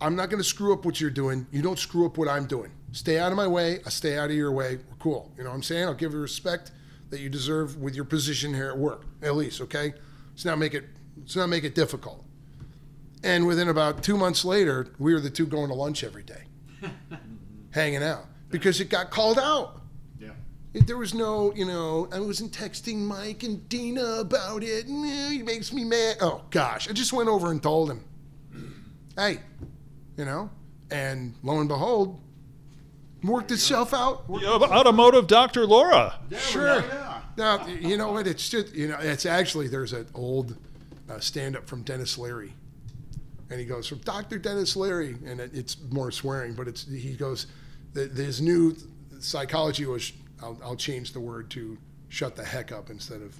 I'm 0.00 0.14
not 0.14 0.30
going 0.30 0.38
to 0.38 0.48
screw 0.48 0.72
up 0.72 0.84
what 0.84 1.00
you're 1.00 1.10
doing. 1.10 1.46
You 1.50 1.60
don't 1.60 1.78
screw 1.78 2.06
up 2.06 2.18
what 2.18 2.28
I'm 2.28 2.46
doing. 2.46 2.70
Stay 2.92 3.18
out 3.18 3.32
of 3.32 3.36
my 3.36 3.48
way. 3.48 3.80
I 3.84 3.88
stay 3.88 4.16
out 4.16 4.30
of 4.30 4.36
your 4.36 4.52
way. 4.52 4.76
We're 4.76 4.96
cool. 5.00 5.32
You 5.36 5.42
know 5.42 5.50
what 5.50 5.56
I'm 5.56 5.62
saying? 5.64 5.84
I'll 5.84 5.94
give 5.94 6.12
you 6.12 6.20
respect 6.20 6.70
that 7.10 7.18
you 7.18 7.28
deserve 7.28 7.76
with 7.78 7.96
your 7.96 8.04
position 8.04 8.54
here 8.54 8.68
at 8.68 8.78
work, 8.78 9.06
at 9.22 9.34
least. 9.34 9.60
Okay. 9.62 9.94
Let's 10.30 10.44
not 10.44 10.58
make 10.58 10.74
it. 10.74 10.84
Let's 11.16 11.34
not 11.34 11.48
make 11.48 11.64
it 11.64 11.74
difficult." 11.74 12.27
And 13.24 13.46
within 13.46 13.68
about 13.68 14.02
two 14.02 14.16
months 14.16 14.44
later, 14.44 14.88
we 14.98 15.12
were 15.12 15.20
the 15.20 15.30
two 15.30 15.46
going 15.46 15.68
to 15.68 15.74
lunch 15.74 16.04
every 16.04 16.22
day, 16.22 16.42
hanging 17.72 18.02
out 18.02 18.26
because 18.50 18.80
it 18.80 18.88
got 18.90 19.10
called 19.10 19.38
out. 19.38 19.82
Yeah. 20.20 20.30
There 20.72 20.96
was 20.96 21.14
no, 21.14 21.52
you 21.54 21.64
know, 21.66 22.08
I 22.12 22.20
wasn't 22.20 22.52
texting 22.52 22.98
Mike 22.98 23.42
and 23.42 23.68
Dina 23.68 24.04
about 24.20 24.62
it. 24.62 24.86
and, 24.86 25.04
eh, 25.04 25.30
He 25.30 25.42
makes 25.42 25.72
me 25.72 25.84
mad. 25.84 26.18
Oh, 26.20 26.42
gosh. 26.50 26.88
I 26.88 26.92
just 26.92 27.12
went 27.12 27.28
over 27.28 27.50
and 27.50 27.60
told 27.62 27.90
him, 27.90 28.04
hey, 29.16 29.40
you 30.16 30.24
know, 30.24 30.50
and 30.90 31.34
lo 31.42 31.58
and 31.58 31.68
behold, 31.68 32.20
worked 33.24 33.50
itself 33.50 33.92
out. 33.92 34.28
The 34.28 34.46
automotive 34.46 35.26
Dr. 35.26 35.66
Laura. 35.66 36.20
Sure. 36.38 36.82
Yeah. 36.82 37.20
Now, 37.36 37.66
you 37.66 37.96
know 37.96 38.12
what? 38.12 38.26
It's 38.26 38.48
just, 38.48 38.74
you 38.74 38.88
know, 38.88 38.98
it's 39.00 39.26
actually, 39.26 39.68
there's 39.68 39.92
an 39.92 40.06
old 40.14 40.56
uh, 41.10 41.18
stand 41.20 41.56
up 41.56 41.68
from 41.68 41.82
Denis 41.82 42.16
Leary. 42.18 42.54
And 43.50 43.58
he 43.58 43.66
goes, 43.66 43.86
from 43.86 43.98
Dr. 43.98 44.38
Denis 44.38 44.76
Leary. 44.76 45.16
And 45.26 45.40
it, 45.40 45.50
it's 45.54 45.76
more 45.90 46.10
swearing, 46.10 46.54
but 46.54 46.68
it's, 46.68 46.86
he 46.86 47.14
goes, 47.14 47.46
th- 47.94 48.10
his 48.12 48.40
new 48.40 48.76
psychology 49.20 49.86
was, 49.86 50.12
I'll, 50.42 50.58
I'll 50.62 50.76
change 50.76 51.12
the 51.12 51.20
word 51.20 51.50
to 51.50 51.78
shut 52.08 52.36
the 52.36 52.44
heck 52.44 52.72
up 52.72 52.90
instead 52.90 53.22
of 53.22 53.34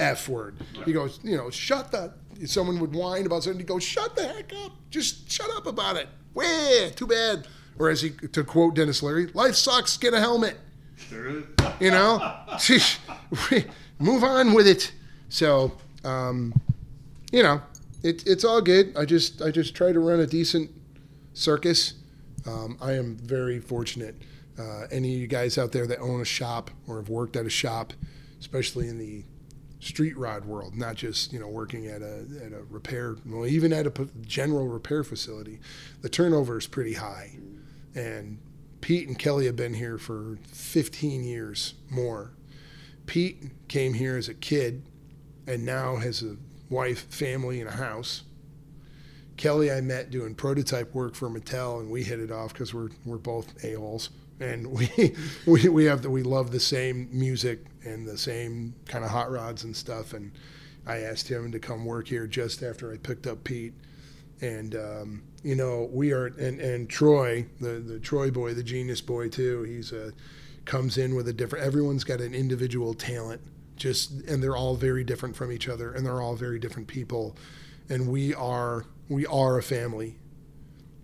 F 0.00 0.28
word. 0.28 0.56
He 0.84 0.92
goes, 0.92 1.20
you 1.22 1.36
know, 1.36 1.50
shut 1.50 1.90
the, 1.92 2.12
someone 2.46 2.80
would 2.80 2.92
whine 2.94 3.26
about 3.26 3.44
something. 3.44 3.60
He 3.60 3.64
goes, 3.66 3.84
shut 3.84 4.16
the 4.16 4.26
heck 4.26 4.52
up. 4.64 4.72
Just 4.90 5.30
shut 5.30 5.48
up 5.56 5.66
about 5.66 5.96
it. 5.96 6.08
Way 6.34 6.90
too 6.94 7.06
bad. 7.06 7.46
Or 7.78 7.90
as 7.90 8.02
he, 8.02 8.10
to 8.10 8.44
quote 8.44 8.74
Denis 8.74 9.02
Leary, 9.02 9.26
life 9.28 9.54
sucks, 9.54 9.96
get 9.96 10.14
a 10.14 10.20
helmet 10.20 10.56
Sure. 10.96 11.42
you 11.80 11.90
know 11.90 12.36
move 13.98 14.22
on 14.24 14.54
with 14.54 14.66
it 14.66 14.92
so 15.28 15.72
um, 16.04 16.54
you 17.32 17.42
know 17.42 17.60
it, 18.04 18.26
it's 18.26 18.44
all 18.44 18.60
good. 18.60 18.96
I 18.96 19.04
just 19.04 19.42
i 19.42 19.50
just 19.50 19.74
try 19.74 19.92
to 19.92 19.98
run 19.98 20.20
a 20.20 20.26
decent 20.26 20.70
circus. 21.32 21.94
Um, 22.46 22.76
i 22.80 22.92
am 22.92 23.16
very 23.16 23.58
fortunate. 23.58 24.14
Uh, 24.58 24.86
any 24.92 25.14
of 25.14 25.20
you 25.20 25.26
guys 25.26 25.58
out 25.58 25.72
there 25.72 25.86
that 25.86 25.98
own 25.98 26.20
a 26.20 26.24
shop 26.24 26.70
or 26.86 26.98
have 26.98 27.08
worked 27.08 27.34
at 27.34 27.44
a 27.44 27.50
shop 27.50 27.92
especially 28.38 28.86
in 28.88 28.98
the 28.98 29.24
street 29.80 30.16
rod 30.16 30.44
world 30.44 30.76
not 30.76 30.94
just 30.94 31.32
you 31.32 31.40
know 31.40 31.48
working 31.48 31.88
at 31.88 32.02
a, 32.02 32.24
at 32.44 32.52
a 32.52 32.62
repair 32.70 33.16
well 33.26 33.46
even 33.46 33.72
at 33.72 33.84
a 33.84 34.08
general 34.20 34.68
repair 34.68 35.02
facility 35.02 35.58
the 36.02 36.08
turnover 36.08 36.58
is 36.58 36.66
pretty 36.66 36.92
high. 36.92 37.32
And 37.94 38.38
Pete 38.82 39.08
and 39.08 39.18
Kelly 39.18 39.46
have 39.46 39.56
been 39.56 39.72
here 39.72 39.96
for 39.96 40.38
15 40.48 41.24
years 41.24 41.72
more. 41.88 42.32
Pete 43.06 43.68
came 43.68 43.94
here 43.94 44.18
as 44.18 44.28
a 44.28 44.34
kid 44.34 44.82
and 45.46 45.64
now 45.64 45.96
has 45.96 46.22
a 46.22 46.36
wife, 46.74 47.04
family, 47.04 47.60
and 47.60 47.68
a 47.68 47.72
house. 47.72 48.24
Kelly, 49.36 49.70
I 49.70 49.80
met 49.80 50.10
doing 50.10 50.34
prototype 50.34 50.92
work 50.92 51.14
for 51.14 51.30
Mattel, 51.30 51.80
and 51.80 51.88
we 51.88 52.02
hit 52.02 52.18
it 52.20 52.30
off 52.30 52.52
because 52.52 52.74
we're 52.74 52.90
we're 53.04 53.16
both 53.16 53.64
a 53.64 53.74
holes, 53.74 54.10
and 54.40 54.66
we 54.78 55.14
we 55.46 55.68
we 55.68 55.84
have 55.84 56.02
the, 56.02 56.10
we 56.10 56.22
love 56.22 56.50
the 56.50 56.60
same 56.60 57.08
music 57.12 57.64
and 57.84 58.06
the 58.06 58.18
same 58.18 58.74
kind 58.86 59.04
of 59.04 59.10
hot 59.10 59.30
rods 59.30 59.64
and 59.64 59.74
stuff. 59.74 60.12
And 60.12 60.32
I 60.86 60.98
asked 60.98 61.28
him 61.28 61.52
to 61.52 61.58
come 61.58 61.84
work 61.84 62.08
here 62.08 62.26
just 62.26 62.62
after 62.62 62.92
I 62.92 62.96
picked 62.96 63.26
up 63.26 63.44
Pete, 63.44 63.74
and 64.40 64.74
um, 64.74 65.22
you 65.42 65.54
know 65.54 65.88
we 65.92 66.12
are 66.12 66.26
and 66.26 66.60
and 66.60 66.90
Troy, 66.90 67.46
the 67.60 67.80
the 67.80 68.00
Troy 68.00 68.30
boy, 68.30 68.52
the 68.52 68.64
genius 68.64 69.00
boy 69.00 69.28
too. 69.28 69.62
He's 69.62 69.92
a 69.92 70.12
comes 70.64 70.98
in 70.98 71.14
with 71.14 71.28
a 71.28 71.32
different. 71.32 71.64
Everyone's 71.64 72.04
got 72.04 72.20
an 72.20 72.34
individual 72.34 72.94
talent, 72.94 73.40
just 73.76 74.12
and 74.22 74.42
they're 74.42 74.56
all 74.56 74.76
very 74.76 75.04
different 75.04 75.36
from 75.36 75.50
each 75.52 75.68
other, 75.68 75.92
and 75.92 76.04
they're 76.04 76.20
all 76.20 76.36
very 76.36 76.58
different 76.58 76.88
people, 76.88 77.36
and 77.88 78.08
we 78.08 78.34
are 78.34 78.86
we 79.08 79.26
are 79.26 79.58
a 79.58 79.62
family. 79.62 80.16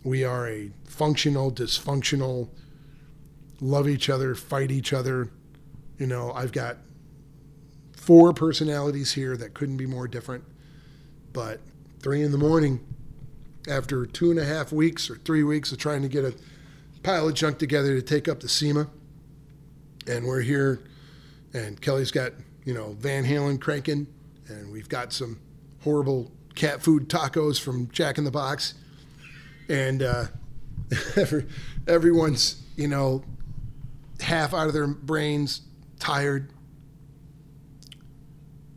We 0.02 0.24
are 0.24 0.48
a 0.48 0.70
functional, 0.84 1.52
dysfunctional, 1.52 2.48
love 3.60 3.86
each 3.86 4.08
other, 4.08 4.34
fight 4.34 4.70
each 4.70 4.92
other. 4.92 5.30
You 5.98 6.06
know, 6.06 6.32
I've 6.32 6.52
got 6.52 6.78
four 7.92 8.32
personalities 8.32 9.12
here 9.12 9.36
that 9.36 9.52
couldn't 9.52 9.76
be 9.76 9.86
more 9.86 10.08
different. 10.08 10.44
But 11.32 11.60
three 12.00 12.22
in 12.22 12.32
the 12.32 12.38
morning, 12.38 12.80
after 13.68 14.06
two 14.06 14.30
and 14.30 14.40
a 14.40 14.44
half 14.44 14.72
weeks 14.72 15.10
or 15.10 15.16
three 15.16 15.42
weeks 15.42 15.70
of 15.70 15.78
trying 15.78 16.02
to 16.02 16.08
get 16.08 16.24
a 16.24 16.34
pile 17.02 17.28
of 17.28 17.34
junk 17.34 17.58
together 17.58 17.94
to 17.94 18.02
take 18.02 18.26
up 18.26 18.40
the 18.40 18.48
SEMA, 18.48 18.88
and 20.06 20.24
we're 20.24 20.40
here, 20.40 20.82
and 21.52 21.80
Kelly's 21.80 22.10
got 22.10 22.32
you 22.70 22.76
know 22.76 22.92
Van 23.00 23.24
Halen 23.24 23.60
cranking, 23.60 24.06
and 24.46 24.70
we've 24.70 24.88
got 24.88 25.12
some 25.12 25.40
horrible 25.82 26.30
cat 26.54 26.80
food 26.80 27.08
tacos 27.08 27.60
from 27.60 27.90
Jack 27.90 28.16
in 28.16 28.22
the 28.22 28.30
Box, 28.30 28.74
and 29.68 30.04
uh, 30.04 30.26
everyone's 31.88 32.62
you 32.76 32.86
know 32.86 33.24
half 34.20 34.54
out 34.54 34.68
of 34.68 34.72
their 34.72 34.86
brains, 34.86 35.62
tired, 35.98 36.52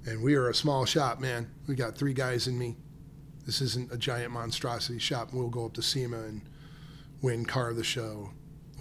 and 0.07 0.23
we 0.23 0.33
are 0.33 0.49
a 0.49 0.55
small 0.55 0.85
shop, 0.85 1.19
man. 1.19 1.51
We 1.67 1.75
got 1.75 1.95
three 1.95 2.15
guys 2.15 2.47
in 2.47 2.57
me. 2.57 2.75
This 3.45 3.61
isn't 3.61 3.93
a 3.93 3.97
giant 3.97 4.31
monstrosity 4.31 4.97
shop. 4.97 5.33
We'll 5.33 5.49
go 5.49 5.67
up 5.67 5.73
to 5.73 5.83
SEMA 5.83 6.17
and 6.21 6.41
win 7.21 7.45
car 7.45 7.69
of 7.69 7.75
the 7.75 7.83
show, 7.83 8.31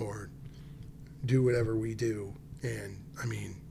or 0.01 0.31
do 1.27 1.43
whatever 1.43 1.77
we 1.77 1.95
do. 1.95 2.33
And 2.63 2.97
I 3.23 3.27
mean, 3.27 3.62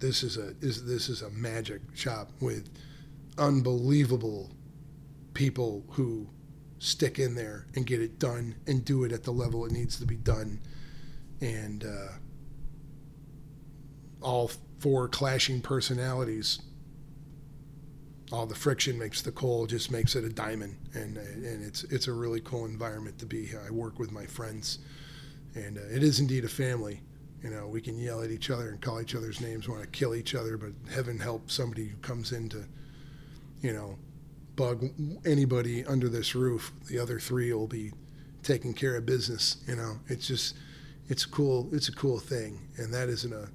this 0.00 0.22
is 0.22 0.36
a 0.36 0.54
is 0.60 0.84
this 0.84 1.08
is 1.08 1.22
a 1.22 1.30
magic 1.30 1.80
shop 1.94 2.30
with 2.40 2.68
unbelievable 3.38 4.50
people 5.34 5.84
who 5.90 6.28
stick 6.78 7.18
in 7.18 7.34
there 7.34 7.66
and 7.74 7.86
get 7.86 8.00
it 8.00 8.18
done 8.18 8.54
and 8.66 8.84
do 8.84 9.04
it 9.04 9.12
at 9.12 9.22
the 9.24 9.30
level 9.30 9.64
it 9.64 9.72
needs 9.72 9.98
to 10.00 10.06
be 10.06 10.16
done. 10.16 10.60
And 11.40 11.84
uh, 11.84 12.12
all 14.22 14.50
four 14.78 15.08
clashing 15.08 15.60
personalities 15.60 16.60
all 18.32 18.46
the 18.46 18.54
friction 18.54 18.96
makes 18.96 19.22
the 19.22 19.32
coal 19.32 19.66
just 19.66 19.90
makes 19.90 20.14
it 20.14 20.24
a 20.24 20.28
diamond 20.28 20.76
and 20.94 21.16
and 21.16 21.64
it's 21.64 21.84
it's 21.84 22.06
a 22.06 22.12
really 22.12 22.40
cool 22.40 22.64
environment 22.64 23.18
to 23.18 23.26
be 23.26 23.44
here. 23.44 23.62
I 23.66 23.70
work 23.70 23.98
with 23.98 24.12
my 24.12 24.24
friends 24.24 24.78
and 25.54 25.78
uh, 25.78 25.80
it 25.92 26.02
is 26.02 26.20
indeed 26.20 26.44
a 26.44 26.48
family 26.48 27.02
you 27.42 27.50
know 27.50 27.66
we 27.66 27.80
can 27.80 27.98
yell 27.98 28.22
at 28.22 28.30
each 28.30 28.50
other 28.50 28.68
and 28.68 28.80
call 28.80 29.00
each 29.00 29.14
other's 29.14 29.40
names 29.40 29.68
want 29.68 29.82
to 29.82 29.88
kill 29.88 30.14
each 30.14 30.34
other 30.34 30.56
but 30.56 30.70
heaven 30.92 31.18
help 31.18 31.50
somebody 31.50 31.86
who 31.86 31.96
comes 31.98 32.32
in 32.32 32.48
to 32.48 32.64
you 33.62 33.72
know 33.72 33.96
bug 34.56 34.90
anybody 35.24 35.84
under 35.86 36.08
this 36.08 36.34
roof 36.34 36.72
the 36.88 36.98
other 36.98 37.18
three 37.18 37.52
will 37.52 37.66
be 37.66 37.92
taking 38.42 38.74
care 38.74 38.96
of 38.96 39.06
business 39.06 39.58
you 39.66 39.76
know 39.76 39.98
it's 40.08 40.26
just 40.26 40.56
it's 41.08 41.24
cool 41.24 41.68
it's 41.72 41.88
a 41.88 41.94
cool 41.94 42.18
thing 42.18 42.58
and 42.76 42.92
that 42.92 43.08
isn't 43.08 43.32
a 43.32 43.48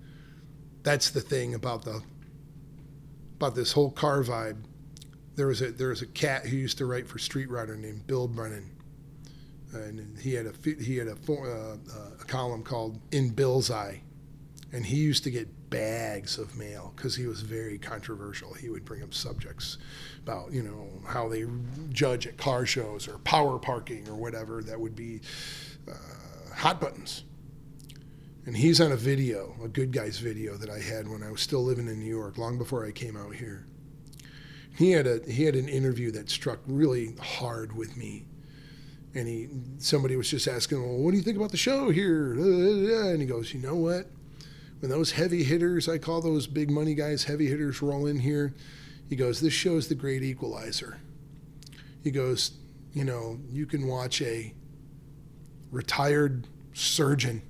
that's 0.84 1.10
the 1.10 1.22
thing 1.22 1.56
about 1.56 1.84
the 1.84 2.02
about 3.36 3.56
this 3.56 3.74
whole 3.74 3.92
car 3.92 4.24
vibe. 4.24 4.58
There 5.36 5.48
was 5.48 5.62
a 5.62 5.72
there 5.72 5.90
was 5.90 6.02
a 6.02 6.08
cat 6.08 6.46
who 6.46 6.56
used 6.56 6.78
to 6.78 6.86
write 6.86 7.08
for 7.08 7.20
Street 7.20 7.50
Rodder 7.50 7.78
named 7.78 8.08
Bill 8.08 8.28
Brennan, 8.28 8.72
and 9.76 10.18
he 10.20 10.34
had 10.34 10.46
a 10.46 10.54
he 10.82 10.98
had 10.98 11.08
a, 11.08 11.18
uh, 11.30 11.34
uh, 11.34 11.78
a 12.22 12.26
column 12.26 12.64
called 12.64 13.00
In 13.12 13.30
Bill's 13.30 13.70
Eye, 13.72 14.02
and 14.72 14.86
he 14.86 14.98
used 14.98 15.24
to 15.24 15.32
get 15.32 15.70
bags 15.70 16.38
of 16.38 16.56
mail 16.56 16.94
because 16.96 17.16
he 17.16 17.26
was 17.26 17.42
very 17.42 17.78
controversial. 17.78 18.54
He 18.54 18.70
would 18.70 18.86
bring 18.86 19.04
up 19.04 19.14
subjects 19.14 19.78
about 20.24 20.52
you 20.52 20.64
know 20.64 20.90
how 21.08 21.28
they 21.28 21.46
judge 21.90 22.28
at 22.28 22.38
car 22.38 22.66
shows 22.66 23.08
or 23.08 23.18
power 23.20 23.60
parking 23.60 24.08
or 24.08 24.16
whatever 24.16 24.62
that 24.64 24.80
would 24.80 24.96
be 24.96 25.22
uh, 25.90 26.56
hot 26.56 26.80
buttons 26.80 27.24
and 28.46 28.56
he's 28.56 28.80
on 28.80 28.92
a 28.92 28.96
video, 28.96 29.56
a 29.64 29.68
good 29.68 29.92
guys 29.92 30.20
video 30.20 30.56
that 30.56 30.70
I 30.70 30.80
had 30.80 31.08
when 31.08 31.24
I 31.24 31.32
was 31.32 31.42
still 31.42 31.64
living 31.64 31.88
in 31.88 32.00
New 32.00 32.06
York, 32.16 32.38
long 32.38 32.58
before 32.58 32.86
I 32.86 32.92
came 32.92 33.18
out 33.18 33.36
here. 33.36 33.66
He 34.78 34.92
had 34.92 35.08
a 35.08 35.20
he 35.28 35.46
had 35.46 35.56
an 35.56 35.68
interview 35.68 36.12
that 36.12 36.30
struck 36.30 36.60
really 36.68 37.16
hard 37.20 37.76
with 37.76 37.98
me, 37.98 38.26
and 39.16 39.28
he 39.28 39.48
somebody 39.80 40.16
was 40.16 40.30
just 40.30 40.48
asking, 40.48 40.82
well, 40.82 40.98
what 40.98 41.12
do 41.12 41.18
you 41.18 41.24
think 41.24 41.38
about 41.38 41.52
the 41.52 41.58
show 41.58 41.90
here? 41.90 42.36
And 42.36 43.22
he 43.22 43.28
goes, 43.28 43.54
you 43.54 43.62
know 43.62 43.76
what? 43.76 44.08
When 44.80 44.92
those 44.92 45.12
heavy 45.12 45.44
hitters, 45.44 45.88
I 45.88 45.98
call 45.98 46.22
those 46.22 46.48
big 46.48 46.70
money 46.70 46.94
guys 46.94 47.24
heavy 47.24 47.48
hitters, 47.48 47.82
roll 47.82 48.06
in 48.06 48.20
here, 48.20 48.54
he 49.10 49.16
goes, 49.16 49.40
this 49.40 49.54
show's 49.54 49.88
the 49.88 49.96
great 49.96 50.22
equalizer. 50.22 50.98
He 52.04 52.12
goes, 52.12 52.52
you 52.94 53.04
know, 53.04 53.40
you 53.50 53.66
can 53.66 53.88
watch 53.88 54.22
a 54.22 54.54
retired 55.72 56.48
surgeon 56.74 57.42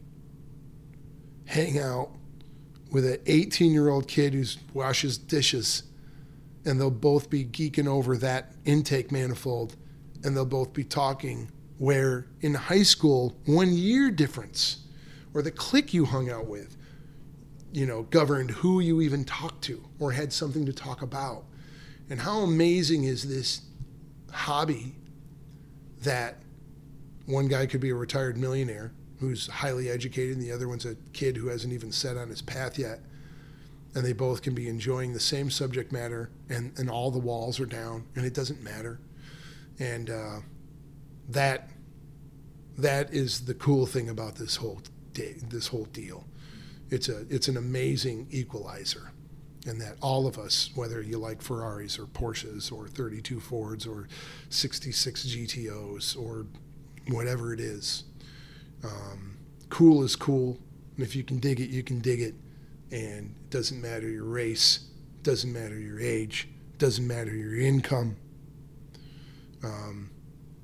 hang 1.45 1.79
out 1.79 2.09
with 2.91 3.05
an 3.05 3.19
18 3.25 3.71
year 3.71 3.89
old 3.89 4.07
kid 4.07 4.33
who 4.33 4.43
washes 4.73 5.17
dishes, 5.17 5.83
and 6.63 6.79
they'll 6.79 6.91
both 6.91 7.29
be 7.29 7.43
geeking 7.43 7.87
over 7.87 8.17
that 8.17 8.53
intake 8.65 9.11
manifold, 9.11 9.75
and 10.23 10.35
they'll 10.35 10.45
both 10.45 10.73
be 10.73 10.83
talking. 10.83 11.49
Where 11.77 12.27
in 12.41 12.53
high 12.53 12.83
school, 12.83 13.37
one 13.45 13.73
year 13.73 14.09
difference, 14.11 14.85
or 15.33 15.41
the 15.41 15.51
clique 15.51 15.93
you 15.93 16.05
hung 16.05 16.29
out 16.29 16.47
with, 16.47 16.77
you 17.73 17.85
know, 17.85 18.03
governed 18.03 18.51
who 18.51 18.79
you 18.79 19.01
even 19.01 19.25
talked 19.25 19.63
to 19.65 19.83
or 19.99 20.13
had 20.13 20.31
something 20.31 20.65
to 20.65 20.73
talk 20.73 21.01
about. 21.01 21.43
And 22.09 22.21
how 22.21 22.39
amazing 22.39 23.03
is 23.03 23.27
this 23.27 23.61
hobby 24.31 24.95
that 26.03 26.37
one 27.25 27.47
guy 27.47 27.65
could 27.65 27.81
be 27.81 27.89
a 27.89 27.95
retired 27.95 28.37
millionaire 28.37 28.93
who's 29.19 29.47
highly 29.47 29.89
educated, 29.89 30.37
and 30.37 30.45
the 30.45 30.51
other 30.51 30.67
one's 30.67 30.85
a 30.85 30.95
kid 31.13 31.35
who 31.35 31.47
hasn't 31.47 31.73
even 31.73 31.91
set 31.91 32.17
on 32.17 32.29
his 32.29 32.41
path 32.41 32.77
yet. 32.77 32.99
And 33.95 34.05
they 34.05 34.13
both 34.13 34.41
can 34.41 34.53
be 34.53 34.67
enjoying 34.67 35.13
the 35.13 35.19
same 35.19 35.49
subject 35.49 35.91
matter, 35.91 36.29
and, 36.49 36.71
and 36.77 36.89
all 36.89 37.11
the 37.11 37.19
walls 37.19 37.59
are 37.59 37.65
down, 37.65 38.05
and 38.15 38.25
it 38.25 38.33
doesn't 38.33 38.61
matter. 38.61 38.99
And 39.79 40.09
uh, 40.09 40.39
that 41.29 41.69
that 42.77 43.13
is 43.13 43.45
the 43.45 43.53
cool 43.53 43.85
thing 43.85 44.09
about 44.09 44.35
this 44.35 44.57
whole 44.57 44.81
day, 45.13 45.35
this 45.49 45.67
whole 45.67 45.85
deal. 45.85 46.25
It's 46.89 47.09
a 47.09 47.25
it's 47.29 47.47
an 47.47 47.57
amazing 47.57 48.27
equalizer, 48.31 49.11
and 49.65 49.81
that 49.81 49.95
all 50.01 50.27
of 50.27 50.37
us, 50.37 50.69
whether 50.75 51.01
you 51.01 51.17
like 51.17 51.41
Ferraris 51.41 51.97
or 51.97 52.05
Porsches 52.05 52.71
or 52.71 52.87
32 52.87 53.39
Fords 53.39 53.87
or 53.87 54.07
66 54.49 55.25
GTOs 55.25 56.21
or 56.21 56.45
whatever 57.07 57.53
it 57.53 57.59
is, 57.59 58.03
um, 58.83 59.37
cool 59.69 60.03
is 60.03 60.15
cool. 60.15 60.57
And 60.95 61.05
if 61.05 61.15
you 61.15 61.23
can 61.23 61.39
dig 61.39 61.59
it, 61.59 61.69
you 61.69 61.83
can 61.83 61.99
dig 61.99 62.21
it. 62.21 62.35
And 62.91 63.35
it 63.35 63.49
doesn't 63.49 63.81
matter 63.81 64.07
your 64.07 64.25
race, 64.25 64.87
doesn't 65.23 65.51
matter 65.51 65.77
your 65.79 65.99
age, 65.99 66.47
doesn't 66.77 67.05
matter 67.05 67.35
your 67.35 67.57
income. 67.57 68.15
Um, 69.63 70.11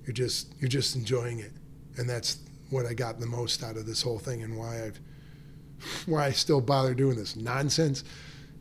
you're 0.05 0.13
just 0.13 0.53
you're 0.59 0.69
just 0.69 0.95
enjoying 0.95 1.39
it, 1.39 1.51
and 1.97 2.09
that's 2.09 2.39
what 2.69 2.85
I 2.85 2.93
got 2.93 3.19
the 3.19 3.25
most 3.25 3.63
out 3.63 3.77
of 3.77 3.85
this 3.85 4.01
whole 4.01 4.19
thing, 4.19 4.43
and 4.43 4.57
why 4.57 4.83
I've 4.83 4.99
why 6.05 6.25
I 6.25 6.31
still 6.31 6.61
bother 6.61 6.93
doing 6.93 7.15
this 7.15 7.35
nonsense 7.35 8.03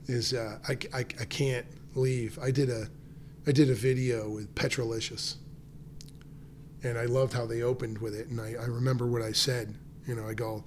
is 0.06 0.32
uh, 0.34 0.58
I, 0.68 0.78
I, 0.94 1.00
I 1.00 1.24
can't 1.26 1.66
leave. 1.94 2.38
I 2.38 2.50
did 2.50 2.70
a 2.70 2.88
I 3.46 3.52
did 3.52 3.70
a 3.70 3.74
video 3.74 4.28
with 4.28 4.54
Petrolicious, 4.54 5.36
and 6.82 6.98
I 6.98 7.06
loved 7.06 7.32
how 7.32 7.46
they 7.46 7.62
opened 7.62 7.98
with 7.98 8.14
it, 8.14 8.28
and 8.28 8.40
I, 8.40 8.54
I 8.60 8.66
remember 8.66 9.06
what 9.06 9.22
I 9.22 9.32
said. 9.32 9.74
You 10.06 10.14
know, 10.14 10.26
I 10.26 10.34
go, 10.34 10.64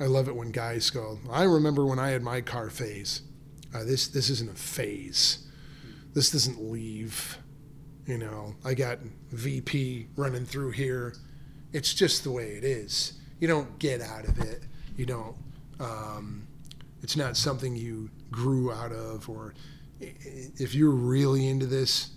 I 0.00 0.04
love 0.04 0.28
it 0.28 0.36
when 0.36 0.50
guys 0.50 0.90
go. 0.90 1.18
I 1.30 1.44
remember 1.44 1.84
when 1.86 1.98
I 1.98 2.10
had 2.10 2.22
my 2.22 2.40
car 2.40 2.70
phase. 2.70 3.22
Uh, 3.74 3.84
this 3.84 4.08
this 4.08 4.30
isn't 4.30 4.50
a 4.50 4.54
phase. 4.54 5.46
This 6.14 6.30
doesn't 6.30 6.62
leave. 6.62 7.38
You 8.06 8.18
know, 8.18 8.54
I 8.64 8.74
got 8.74 8.98
VP 9.32 10.06
running 10.16 10.44
through 10.44 10.70
here. 10.70 11.14
It's 11.72 11.92
just 11.92 12.22
the 12.22 12.30
way 12.30 12.50
it 12.50 12.62
is. 12.64 13.14
You 13.40 13.48
don't 13.48 13.78
get 13.80 14.00
out 14.00 14.26
of 14.26 14.38
it. 14.38 14.62
You 14.96 15.06
don't. 15.06 15.36
Um, 15.80 16.46
it's 17.02 17.16
not 17.16 17.36
something 17.36 17.74
you 17.74 18.08
grew 18.30 18.72
out 18.72 18.92
of, 18.92 19.28
or 19.28 19.54
if 20.00 20.74
you're 20.74 20.90
really 20.90 21.48
into 21.48 21.66
this, 21.66 22.10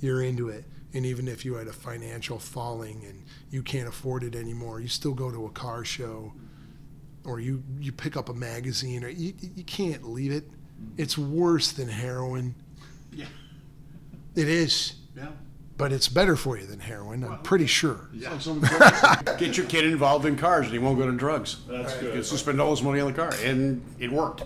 you're 0.00 0.22
into 0.22 0.48
it. 0.48 0.64
And 0.94 1.04
even 1.04 1.28
if 1.28 1.44
you 1.44 1.54
had 1.54 1.68
a 1.68 1.72
financial 1.72 2.38
falling 2.38 3.04
and 3.06 3.22
you 3.50 3.62
can't 3.62 3.88
afford 3.88 4.24
it 4.24 4.34
anymore, 4.34 4.80
you 4.80 4.88
still 4.88 5.12
go 5.12 5.30
to 5.30 5.44
a 5.44 5.50
car 5.50 5.84
show, 5.84 6.32
or 7.24 7.40
you 7.40 7.62
you 7.78 7.92
pick 7.92 8.16
up 8.16 8.30
a 8.30 8.34
magazine, 8.34 9.04
or 9.04 9.08
you 9.08 9.34
you 9.54 9.64
can't 9.64 10.08
leave 10.08 10.32
it. 10.32 10.44
It's 10.96 11.18
worse 11.18 11.72
than 11.72 11.88
heroin. 11.88 12.54
Yeah. 13.12 13.26
It 14.34 14.48
is 14.48 14.94
Yeah. 15.16 15.28
but 15.78 15.92
it's 15.92 16.08
better 16.08 16.36
for 16.36 16.58
you 16.58 16.66
than 16.66 16.80
heroin. 16.80 17.24
I'm 17.24 17.38
pretty 17.42 17.66
sure. 17.66 18.08
Yeah. 18.12 18.36
Get 19.38 19.56
your 19.56 19.66
kid 19.66 19.84
involved 19.84 20.26
in 20.26 20.36
cars 20.36 20.66
and 20.66 20.72
he 20.74 20.78
won't 20.78 20.98
go 20.98 21.06
to 21.06 21.12
drugs. 21.16 21.58
That's 21.68 21.94
He 21.94 22.00
good. 22.00 22.14
gets 22.14 22.30
to 22.30 22.38
spend 22.38 22.60
all 22.60 22.70
his 22.70 22.82
money 22.82 23.00
on 23.00 23.12
the 23.12 23.16
car. 23.16 23.32
And 23.42 23.82
it 23.98 24.10
worked. 24.12 24.42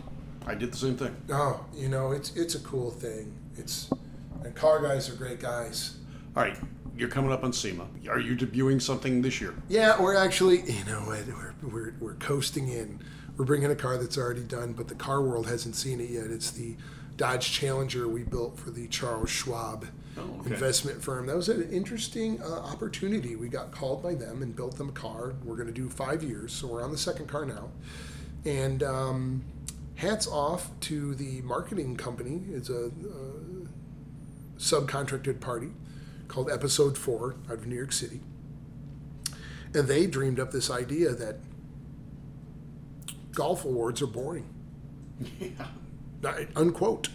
I 0.47 0.55
did 0.55 0.73
the 0.73 0.77
same 0.77 0.97
thing. 0.97 1.15
Oh, 1.31 1.65
you 1.75 1.89
know, 1.89 2.13
it's 2.13 2.35
it's 2.37 2.55
a 2.55 2.61
cool 2.61 2.91
thing. 2.91 3.33
It's 3.57 3.91
and 4.45 4.55
car 4.55 4.81
guys 4.83 5.09
are 5.11 5.15
great 5.15 5.41
guys. 5.41 5.97
All 6.37 6.43
right. 6.43 6.57
You're 6.97 7.09
coming 7.09 7.33
up 7.33 7.45
on 7.45 7.53
SEMA. 7.53 7.87
Are 8.11 8.19
you 8.19 8.37
debuting 8.37 8.81
something 8.83 9.23
this 9.23 9.41
year? 9.41 9.55
Yeah, 9.69 10.01
we're 10.01 10.17
actually, 10.17 10.61
you 10.71 10.85
know 10.85 11.01
what, 11.01 11.27
we're, 11.29 11.55
we're, 11.71 11.95
we're 11.99 12.15
coasting 12.15 12.69
in. 12.69 13.01
We're 13.39 13.47
bringing 13.47 13.71
a 13.71 13.75
car 13.77 13.97
that's 13.97 14.19
already 14.19 14.43
done, 14.43 14.75
but 14.75 14.87
the 14.89 14.95
car 14.97 15.23
world 15.23 15.47
hasn't 15.47 15.77
seen 15.77 15.99
it 16.01 16.11
yet. 16.11 16.27
It's 16.27 16.51
the 16.51 16.77
Dodge 17.17 17.51
Challenger 17.53 18.07
we 18.07 18.23
built 18.25 18.59
for 18.59 18.71
the 18.71 18.87
Charles 18.89 19.31
Schwab 19.31 19.87
Oh, 20.19 20.41
okay. 20.41 20.55
investment 20.55 21.03
firm. 21.03 21.27
That 21.27 21.37
was 21.37 21.49
an 21.49 21.71
interesting 21.71 22.41
uh, 22.43 22.47
opportunity. 22.61 23.37
We 23.37 23.49
got 23.49 23.71
called 23.71 24.03
by 24.03 24.15
them 24.15 24.43
and 24.43 24.55
built 24.57 24.77
them 24.77 24.89
a 24.89 24.93
car. 24.93 25.35
We're 25.45 25.55
going 25.57 25.69
to 25.69 25.73
do 25.75 25.89
five 25.89 26.23
years, 26.23 26.53
so 26.53 26.67
we're 26.67 26.83
on 26.83 26.91
the 26.91 26.99
second 26.99 27.27
car 27.29 27.45
now. 27.47 27.69
And 28.45 28.83
um, 28.83 29.45
hats 29.97 30.27
off 30.27 30.71
to 30.81 31.15
the 31.15 31.43
marketing 31.43 31.97
company. 31.97 32.43
It's 32.53 32.69
a 32.71 32.87
uh, 32.87 32.91
subcontracted 34.59 35.41
party 35.41 35.69
called 36.29 36.51
Episode 36.51 36.99
4 36.99 37.37
out 37.49 37.55
of 37.59 37.67
New 37.67 37.77
York 37.77 37.93
City. 37.93 38.21
And 39.75 39.87
they 39.87 40.07
dreamed 40.07 40.41
up 40.41 40.51
this 40.51 40.71
idea 40.71 41.11
that 41.11 41.37
golf 43.33 43.65
awards 43.65 44.03
are 44.03 44.07
boring. 44.07 44.49
I- 46.25 46.49
Unquote. 46.57 47.09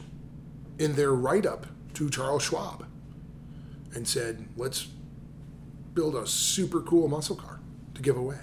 In 0.77 0.95
their 0.95 1.13
write 1.13 1.45
up 1.45 1.67
to 1.95 2.09
Charles 2.09 2.43
Schwab 2.43 2.85
and 3.93 4.07
said, 4.07 4.47
let's 4.57 4.87
build 5.93 6.15
a 6.15 6.27
super 6.27 6.81
cool 6.81 7.07
muscle 7.07 7.35
car 7.35 7.59
to 7.93 8.01
give 8.01 8.17
away. 8.17 8.39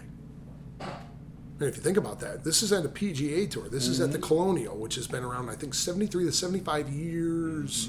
And 0.80 1.68
if 1.68 1.76
you 1.76 1.82
think 1.82 1.96
about 1.96 2.18
that, 2.20 2.42
this 2.42 2.62
is 2.62 2.72
at 2.72 2.84
a 2.84 2.88
PGA 2.88 3.48
tour. 3.48 3.68
This 3.68 3.86
is 3.86 4.00
at 4.00 4.10
the 4.10 4.18
Colonial, 4.18 4.76
which 4.76 4.96
has 4.96 5.06
been 5.06 5.22
around, 5.22 5.48
I 5.48 5.54
think, 5.54 5.74
73 5.74 6.24
to 6.24 6.32
75 6.32 6.88
years. 6.88 7.88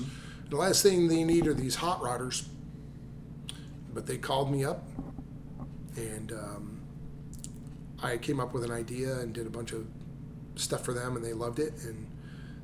The 0.50 0.58
last 0.58 0.84
thing 0.84 1.08
they 1.08 1.24
need 1.24 1.48
are 1.48 1.56
these 1.56 1.76
hot 1.76 2.00
rodders. 2.02 2.46
But 3.92 4.06
they 4.06 4.18
called 4.18 4.52
me 4.52 4.64
up, 4.64 4.88
and 5.96 6.32
um, 6.32 6.82
I 8.02 8.18
came 8.18 8.40
up 8.40 8.54
with 8.54 8.64
an 8.64 8.72
idea 8.72 9.20
and 9.20 9.34
did 9.34 9.48
a 9.48 9.52
bunch 9.52 9.72
of 9.72 9.88
stuff 10.56 10.84
for 10.84 10.94
them, 10.94 11.16
and 11.16 11.26
they 11.26 11.34
loved 11.34 11.60
it. 11.60 11.74
And 11.84 12.08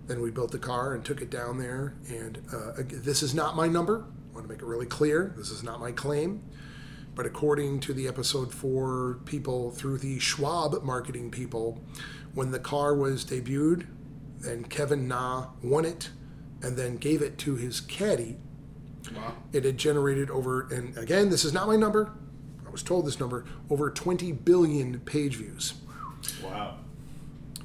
then 0.10 0.22
we 0.22 0.32
built 0.32 0.52
the 0.52 0.60
car 0.60 0.96
and 0.96 1.06
took 1.06 1.22
it 1.22 1.30
down 1.30 1.60
there. 1.60 1.94
And 2.10 2.42
uh, 2.52 2.72
this 2.78 3.22
is 3.22 3.36
not 3.36 3.56
my 3.56 3.68
number. 3.68 4.06
I 4.32 4.34
want 4.34 4.48
to 4.48 4.52
make 4.52 4.62
it 4.62 4.66
really 4.66 4.88
clear. 4.88 5.34
This 5.38 5.52
is 5.52 5.64
not 5.64 5.80
my 5.80 5.92
claim. 5.92 6.44
But 7.14 7.26
according 7.26 7.82
to 7.82 7.94
the 7.94 8.08
episode 8.08 8.54
four 8.54 9.20
people 9.26 9.72
through 9.72 10.00
the 10.00 10.20
Schwab 10.20 10.84
marketing 10.84 11.30
people, 11.30 11.84
when 12.34 12.52
the 12.52 12.60
car 12.60 12.96
was 12.96 13.24
debuted, 13.24 13.88
and 14.46 14.70
Kevin 14.70 15.08
Na 15.08 15.50
won 15.62 15.86
it 15.86 16.10
and 16.62 16.78
then 16.78 16.98
gave 16.98 17.22
it 17.22 17.38
to 17.40 17.56
his 17.56 17.82
caddy, 17.82 18.38
it 19.52 19.64
had 19.66 19.78
generated 19.78 20.30
over, 20.30 20.68
and 20.72 20.98
again, 20.98 21.30
this 21.30 21.46
is 21.46 21.54
not 21.54 21.68
my 21.68 21.76
number. 21.76 22.14
I 22.66 22.70
was 22.70 22.84
told 22.84 23.06
this 23.06 23.20
number, 23.20 23.46
over 23.70 23.90
20 23.90 24.32
billion 24.32 25.00
page 25.02 25.36
views. 25.36 25.74
Wow. 26.44 26.78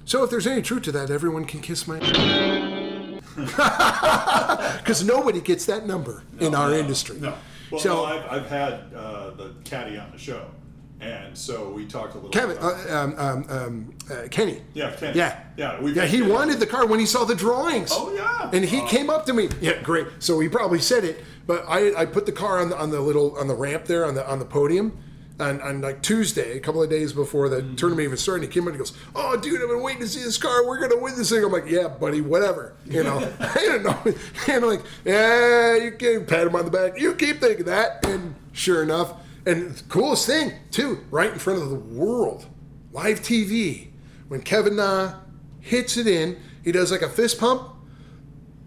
So 0.04 0.22
if 0.24 0.30
there's 0.30 0.46
any 0.46 0.62
truth 0.62 0.82
to 0.84 0.92
that, 0.92 1.10
everyone 1.10 1.44
can 1.46 1.60
kiss 1.60 1.86
my. 1.88 1.98
Ass. 3.36 4.78
Because 4.78 5.04
nobody 5.04 5.40
gets 5.40 5.66
that 5.66 5.86
number 5.86 6.22
in 6.40 6.54
our 6.54 6.72
industry. 6.74 7.18
No. 7.20 7.34
Well, 7.70 7.80
So- 7.80 7.94
no, 7.94 8.04
I've, 8.04 8.26
I've 8.42 8.46
had 8.48 8.72
uh, 8.94 9.30
the 9.30 9.54
caddy 9.64 9.96
on 9.98 10.12
the 10.12 10.18
show, 10.18 10.46
and 11.00 11.36
so 11.36 11.70
we 11.70 11.86
talked 11.86 12.12
a 12.14 12.18
little. 12.18 12.30
Kevin, 12.30 12.56
bit 12.56 12.64
about 12.64 12.88
uh, 12.90 12.96
um, 12.96 13.14
um, 13.18 13.46
um, 13.48 13.94
uh, 14.10 14.28
Kenny. 14.30 14.62
Yeah, 14.74 14.92
Kenny. 14.94 15.16
Yeah, 15.18 15.40
Yeah, 15.56 15.80
we've- 15.80 15.96
yeah. 15.98 16.06
He 16.06 16.22
wanted 16.22 16.60
the 16.60 16.66
car 16.66 16.86
when 16.86 17.00
he 17.00 17.06
saw 17.06 17.24
the 17.24 17.34
drawings. 17.34 17.90
Oh, 17.92 18.12
yeah. 18.14 18.50
And 18.52 18.64
he 18.64 18.80
Oh. 18.80 18.86
came 18.86 19.10
up 19.10 19.26
to 19.26 19.32
me. 19.32 19.48
Yeah, 19.60 19.80
great. 19.82 20.06
So 20.20 20.38
he 20.40 20.48
probably 20.48 20.78
said 20.80 21.02
it, 21.04 21.24
but 21.46 21.64
I, 21.66 22.02
I 22.02 22.06
put 22.06 22.26
the 22.26 22.32
car 22.32 22.60
on 22.60 22.68
the 22.70 22.78
on 22.78 22.90
the 22.90 23.00
little 23.00 23.36
on 23.38 23.48
the 23.48 23.54
ramp 23.54 23.86
there 23.86 24.04
on 24.06 24.14
the 24.14 24.28
on 24.30 24.38
the 24.38 24.44
podium. 24.44 24.96
On, 25.40 25.80
like 25.80 26.00
Tuesday, 26.00 26.56
a 26.56 26.60
couple 26.60 26.80
of 26.80 26.88
days 26.88 27.12
before 27.12 27.48
the 27.48 27.56
Mm-hmm. 27.56 27.74
tournament 27.74 28.04
even 28.04 28.16
started, 28.16 28.42
he 28.46 28.48
came 28.48 28.62
up 28.62 28.68
and 28.68 28.76
he 28.76 28.78
goes, 28.78 28.92
"Oh, 29.16 29.36
dude, 29.36 29.60
I've 29.60 29.68
been 29.68 29.82
waiting 29.82 30.02
to 30.02 30.08
see 30.08 30.22
this 30.22 30.38
car. 30.38 30.64
We're 30.64 30.78
gonna 30.78 31.00
win 31.02 31.16
this 31.16 31.30
thing." 31.30 31.42
I'm 31.44 31.50
like, 31.50 31.68
"Yeah, 31.68 31.88
buddy, 31.88 32.20
whatever." 32.20 32.76
You 32.86 33.02
know, 33.02 33.18
I 33.40 33.54
don't 33.66 33.82
know. 33.82 33.98
And 34.46 34.64
I'm 34.64 34.70
like, 34.70 34.82
"Yeah, 35.04 35.74
you 35.76 35.90
can 35.92 36.24
pat 36.26 36.46
him 36.46 36.54
on 36.54 36.64
the 36.66 36.70
back. 36.70 37.00
You 37.00 37.14
keep 37.16 37.40
thinking 37.40 37.64
that." 37.66 38.06
And 38.06 38.36
sure 38.52 38.80
enough, 38.84 39.14
and 39.44 39.72
the 39.74 39.82
coolest 39.88 40.24
thing 40.26 40.52
too, 40.70 41.04
right 41.10 41.32
in 41.32 41.38
front 41.40 41.60
of 41.60 41.68
the 41.68 41.74
world, 41.80 42.46
live 42.92 43.20
TV, 43.20 43.88
when 44.28 44.40
Kevin 44.40 44.76
Na 44.76 45.14
hits 45.58 45.96
it 45.96 46.06
in, 46.06 46.36
he 46.62 46.70
does 46.70 46.92
like 46.92 47.02
a 47.02 47.08
fist 47.08 47.40
pump, 47.40 47.70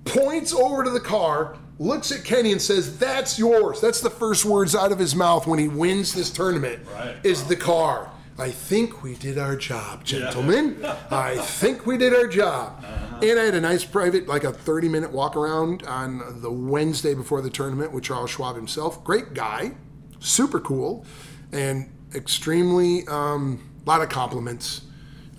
points 0.03 0.53
over 0.53 0.83
to 0.83 0.89
the 0.89 0.99
car, 0.99 1.55
looks 1.79 2.11
at 2.11 2.23
Kenny 2.23 2.51
and 2.51 2.61
says, 2.61 2.97
"That's 2.97 3.37
yours." 3.37 3.81
That's 3.81 4.01
the 4.01 4.09
first 4.09 4.45
words 4.45 4.75
out 4.75 4.91
of 4.91 4.99
his 4.99 5.15
mouth 5.15 5.47
when 5.47 5.59
he 5.59 5.67
wins 5.67 6.13
this 6.13 6.29
tournament. 6.29 6.79
Right. 6.93 7.15
Is 7.23 7.45
the 7.45 7.55
car. 7.55 8.11
I 8.39 8.51
think 8.51 9.01
we 9.01 9.15
did 9.15 9.39
our 9.39 9.55
job, 9.55 10.03
gentlemen. 10.03 10.85
I 11.09 11.37
think 11.37 11.87
we 11.87 11.97
did 11.97 12.13
our 12.13 12.27
job. 12.27 12.85
And 13.23 13.39
I 13.39 13.45
had 13.45 13.55
a 13.55 13.61
nice 13.61 13.83
private, 13.83 14.27
like 14.27 14.43
a 14.43 14.53
30 14.53 14.89
minute 14.89 15.11
walk 15.11 15.35
around 15.35 15.81
on 15.83 16.41
the 16.41 16.51
Wednesday 16.51 17.15
before 17.15 17.41
the 17.41 17.49
tournament 17.49 17.91
with 17.91 18.03
Charles 18.03 18.29
Schwab 18.29 18.55
himself. 18.55 19.03
Great 19.03 19.33
guy, 19.33 19.71
super 20.19 20.59
cool, 20.59 21.03
and 21.51 21.91
extremely, 22.13 23.07
um, 23.07 23.59
a 23.85 23.89
lot 23.89 24.01
of 24.01 24.09
compliments. 24.09 24.81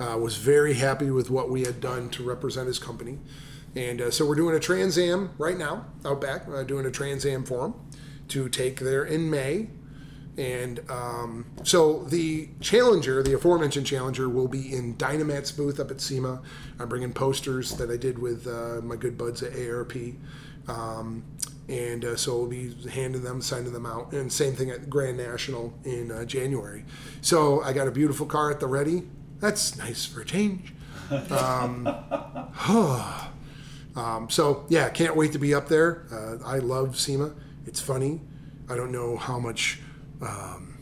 Uh, 0.00 0.16
was 0.16 0.36
very 0.36 0.74
happy 0.74 1.10
with 1.10 1.28
what 1.28 1.50
we 1.50 1.62
had 1.62 1.80
done 1.80 2.08
to 2.08 2.22
represent 2.22 2.68
his 2.68 2.78
company. 2.78 3.18
And 3.76 4.00
uh, 4.00 4.10
so 4.10 4.26
we're 4.26 4.34
doing 4.34 4.54
a 4.54 4.60
Trans 4.60 4.98
Am 4.98 5.30
right 5.38 5.56
now, 5.56 5.86
out 6.04 6.20
back, 6.20 6.48
uh, 6.48 6.62
doing 6.62 6.86
a 6.86 6.90
Trans 6.90 7.24
Am 7.26 7.44
for 7.44 7.66
him 7.66 7.74
to 8.28 8.48
take 8.48 8.80
there 8.80 9.04
in 9.04 9.30
May. 9.30 9.68
And 10.36 10.80
um, 10.88 11.46
so 11.64 12.04
the 12.04 12.48
Challenger, 12.60 13.24
the 13.24 13.34
aforementioned 13.34 13.86
Challenger, 13.86 14.28
will 14.28 14.46
be 14.46 14.72
in 14.72 14.96
Dynamat's 14.96 15.50
booth 15.50 15.80
up 15.80 15.90
at 15.90 16.00
SEMA. 16.00 16.40
I'm 16.78 16.88
bringing 16.88 17.12
posters 17.12 17.72
that 17.72 17.90
I 17.90 17.96
did 17.96 18.20
with 18.20 18.46
uh, 18.46 18.80
my 18.82 18.94
good 18.94 19.18
buds 19.18 19.42
at 19.42 19.52
ARP. 19.58 19.96
Um, 20.68 21.24
and 21.68 22.04
uh, 22.04 22.16
so 22.16 22.38
we'll 22.38 22.46
be 22.46 22.72
handing 22.88 23.24
them, 23.24 23.42
signing 23.42 23.72
them 23.72 23.84
out. 23.84 24.12
And 24.12 24.32
same 24.32 24.54
thing 24.54 24.70
at 24.70 24.88
Grand 24.88 25.16
National 25.16 25.74
in 25.84 26.12
uh, 26.12 26.24
January. 26.24 26.84
So 27.20 27.60
I 27.62 27.72
got 27.72 27.88
a 27.88 27.90
beautiful 27.90 28.26
car 28.26 28.50
at 28.50 28.60
the 28.60 28.68
ready. 28.68 29.08
That's 29.40 29.76
nice 29.76 30.06
for 30.06 30.20
a 30.20 30.24
change. 30.24 30.72
Um, 31.30 31.84
so 34.28 34.66
yeah, 34.68 34.88
can't 34.88 35.16
wait 35.16 35.32
to 35.32 35.38
be 35.38 35.54
up 35.54 35.68
there. 35.68 36.06
Uh, 36.12 36.36
I 36.44 36.58
love 36.58 36.98
SEMA. 36.98 37.34
It's 37.66 37.80
funny. 37.80 38.20
I 38.68 38.76
don't 38.76 38.92
know 38.92 39.16
how 39.16 39.38
much, 39.38 39.80
um, 40.20 40.78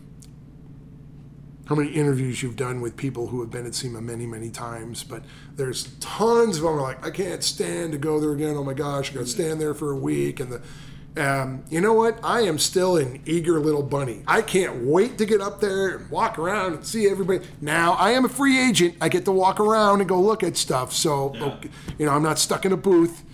how 1.66 1.75
many 1.75 1.90
interviews 1.90 2.42
you've 2.42 2.57
done 2.57 2.81
with 2.81 2.97
people 2.97 3.29
who 3.29 3.40
have 3.40 3.51
been 3.51 3.66
at 3.66 3.75
SEMA 3.75 4.01
many, 4.01 4.27
many 4.27 4.51
times, 4.51 5.03
but 5.03 5.23
there's 5.55 5.95
tons 5.99 6.59
of 6.59 6.62
them. 6.64 6.75
Are 6.75 6.81
like, 6.81 7.05
I 7.05 7.11
can't 7.11 7.42
stand 7.42 7.92
to 7.92 7.99
go 7.99 8.21
there 8.21 8.33
again. 8.33 8.57
Oh 8.57 8.64
my 8.64 8.75
gosh, 8.75 9.11
I 9.11 9.14
got 9.14 9.21
to 9.21 9.27
stand 9.27 9.61
there 9.61 9.75
for 9.75 9.90
a 9.92 9.97
week. 9.97 10.40
And 10.40 10.53
the, 10.53 10.62
um, 11.17 11.65
you 11.71 11.81
know 11.81 11.95
what? 11.95 12.19
I 12.23 12.43
am 12.43 12.59
still 12.59 12.97
an 12.97 13.23
eager 13.25 13.59
little 13.59 13.83
bunny. 13.83 14.23
I 14.27 14.43
can't 14.43 14.85
wait 14.85 15.19
to 15.19 15.25
get 15.25 15.41
up 15.41 15.61
there 15.61 15.97
and 15.97 16.11
walk 16.11 16.39
around 16.39 16.75
and 16.75 16.87
see 16.87 17.09
everybody. 17.09 17.45
Now 17.61 17.93
I 17.93 18.11
am 18.13 18.25
a 18.25 18.29
free 18.29 18.59
agent. 18.59 18.97
I 19.01 19.09
get 19.09 19.25
to 19.25 19.33
walk 19.33 19.59
around 19.59 20.01
and 20.01 20.09
go 20.09 20.21
look 20.21 20.43
at 20.43 20.57
stuff. 20.57 20.93
So, 20.93 21.35
okay, 21.37 21.71
you 21.99 22.07
know, 22.07 22.13
I'm 22.13 22.23
not 22.23 22.39
stuck 22.39 22.65
in 22.65 22.73
a 22.73 22.77
booth. 22.77 23.25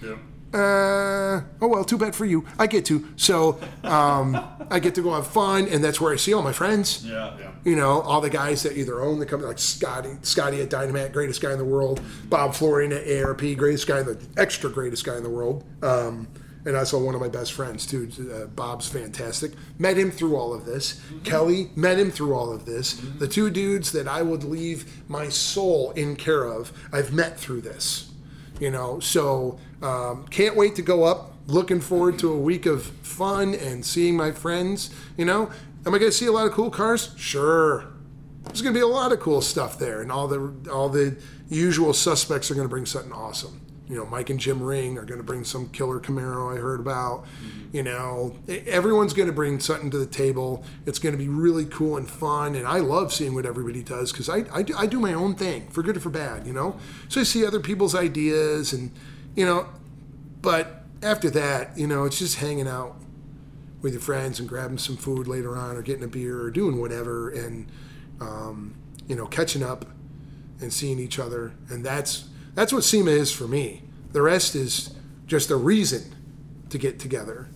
Uh, 0.55 1.41
oh 1.63 1.69
well, 1.69 1.83
too 1.83 1.97
bad 1.97 2.15
for 2.15 2.27
you. 2.27 2.45
I 2.59 2.67
get 2.67 2.85
to. 2.87 3.09
So 3.17 3.59
um, 3.85 4.39
I 4.71 4.81
get 4.81 4.95
to 4.97 5.03
go 5.03 5.15
have 5.15 5.27
fun, 5.27 5.67
and 5.69 5.83
that's 5.83 5.99
where 5.99 6.13
I 6.13 6.17
see 6.17 6.35
all 6.35 6.43
my 6.43 6.53
friends. 6.53 7.07
Yeah, 7.07 7.35
yeah. 7.39 7.53
You 7.65 7.75
know, 7.75 8.03
all 8.03 8.21
the 8.21 8.29
guys 8.29 8.63
that 8.65 8.77
either 8.77 9.01
own 9.01 9.19
the 9.19 9.25
company, 9.25 9.49
like 9.49 9.59
Scotty, 9.59 10.11
Scotty 10.21 10.61
at 10.61 10.69
Dynamat, 10.69 11.13
greatest 11.13 11.41
guy 11.41 11.53
in 11.53 11.59
the 11.59 11.65
world. 11.65 12.03
Bob 12.29 12.55
Florian 12.55 12.93
at 12.93 13.09
ARP, 13.25 13.41
greatest 13.57 13.87
guy 13.87 14.01
in 14.01 14.07
the 14.07 14.21
extra 14.37 14.69
greatest 14.69 15.05
guy 15.07 15.17
in 15.17 15.23
the 15.23 15.31
world. 15.31 15.65
Um, 15.83 16.29
and 16.65 16.77
also 16.77 17.03
one 17.03 17.15
of 17.15 17.21
my 17.21 17.29
best 17.29 17.53
friends 17.53 17.87
too. 17.87 18.09
Uh, 18.33 18.47
Bob's 18.47 18.89
fantastic. 18.89 19.53
Met 19.79 19.97
him 19.97 20.11
through 20.11 20.37
all 20.37 20.55
of 20.55 20.65
this. 20.65 21.01
Kelly 21.25 21.71
met 21.75 21.99
him 21.99 22.11
through 22.11 22.35
all 22.35 22.53
of 22.53 22.65
this. 22.65 22.95
The 23.19 23.29
two 23.29 23.51
dudes 23.51 23.93
that 23.93 24.07
I 24.07 24.23
would 24.23 24.45
leave 24.45 25.03
my 25.09 25.29
soul 25.29 25.91
in 25.93 26.17
care 26.17 26.45
of, 26.45 26.73
I've 26.93 27.13
met 27.13 27.39
through 27.39 27.63
this 27.63 28.13
you 28.63 28.71
know 28.71 29.01
so 29.01 29.59
um, 29.83 30.25
can't 30.29 30.57
wait 30.57 30.77
to 30.77 30.83
go 30.83 31.03
up 31.03 31.33
looking 31.49 31.81
forward 31.81 32.17
to 32.21 32.33
a 32.33 32.39
week 32.39 32.65
of 32.65 32.85
fun 32.85 33.55
and 33.55 33.85
seeing 33.85 34.17
my 34.17 34.31
friends 34.31 34.91
you 35.17 35.25
know 35.25 35.51
am 35.85 35.95
i 35.95 35.99
going 35.99 36.03
to 36.03 36.13
see 36.13 36.27
a 36.27 36.33
lot 36.33 36.47
of 36.47 36.53
cool 36.53 36.71
cars 36.71 37.13
sure 37.17 37.87
there's 38.45 38.63
going 38.63 38.73
to 38.73 38.79
be 38.79 38.83
a 38.83 38.87
lot 38.87 39.11
of 39.11 39.19
cool 39.19 39.41
stuff 39.41 39.79
there 39.81 40.01
and 40.01 40.13
all 40.13 40.29
the 40.29 40.71
all 40.71 40.89
the 40.89 41.17
usual 41.49 41.93
suspects 41.93 42.51
are 42.51 42.55
going 42.55 42.65
to 42.65 42.71
bring 42.71 42.87
something 42.87 43.13
awesome 43.13 43.61
you 43.93 43.99
know 43.99 44.07
mike 44.07 44.31
and 44.31 44.41
jim 44.41 44.63
ring 44.63 44.97
are 44.97 45.05
going 45.05 45.21
to 45.21 45.25
bring 45.25 45.45
some 45.45 45.69
killer 45.69 46.01
camaro 46.01 46.57
i 46.57 46.59
heard 46.59 46.81
about 46.81 47.27
you 47.73 47.83
know 47.83 48.35
everyone's 48.49 49.13
going 49.13 49.27
to 49.27 49.35
bring 49.35 49.59
something 49.59 49.91
to 49.91 49.99
the 49.99 50.07
table. 50.07 50.65
It's 50.87 50.99
going 50.99 51.15
to 51.15 51.19
be 51.19 51.29
really 51.29 51.65
cool 51.67 51.97
and 51.97 52.09
fun 52.09 52.55
and 52.55 52.67
i 52.67 52.79
love 52.79 53.13
seeing 53.13 53.35
what 53.35 53.47
everybody 53.47 53.83
does 53.83 54.13
because 54.13 54.29
I, 54.29 54.45
I, 54.53 54.63
do, 54.63 54.75
I 54.77 54.87
do 54.87 54.99
my 54.99 55.13
own 55.13 55.35
thing 55.35 55.69
for 55.69 55.83
good 55.83 55.97
or 55.97 56.01
for 56.01 56.11
bad 56.11 56.47
you 56.47 56.53
know? 56.53 56.79
So 57.09 57.21
i 57.21 57.25
see 57.25 57.45
other 57.45 57.61
people's 57.61 57.95
ideas 57.95 58.73
and 58.73 58.93
you 59.35 59.45
know 59.45 59.69
but 60.41 60.85
after 61.03 61.29
that 61.31 61.77
you 61.77 61.87
know 61.87 62.05
it's 62.05 62.19
just 62.19 62.37
hanging 62.37 62.69
out 62.69 62.97
with 63.81 63.93
your 63.93 64.03
friends 64.03 64.39
and 64.39 64.49
grabbing 64.49 64.79
some 64.79 64.97
food 64.97 65.27
later 65.27 65.57
on 65.57 65.77
or 65.77 65.83
getting 65.83 66.05
a 66.05 66.09
beer 66.09 66.41
or 66.41 66.51
doing 66.51 66.81
whatever 66.81 67.31
and 67.31 67.71
um, 68.21 68.75
you 69.07 69.17
know 69.17 69.27
catching 69.27 69.63
up 69.63 69.87
and 70.61 70.73
seeing 70.73 70.99
each 70.99 71.19
other 71.19 71.55
and 71.69 71.85
that's 71.85 72.29
that's 72.55 72.73
what 72.73 72.85
SEMA 72.85 73.11
is 73.11 73.33
for 73.33 73.47
me. 73.47 73.83
The 74.13 74.23
rest 74.23 74.55
is 74.55 74.95
just 75.27 75.51
a 75.51 75.57
reason 75.57 76.15
to 76.71 76.79
get 76.79 76.99
together. 76.99 77.49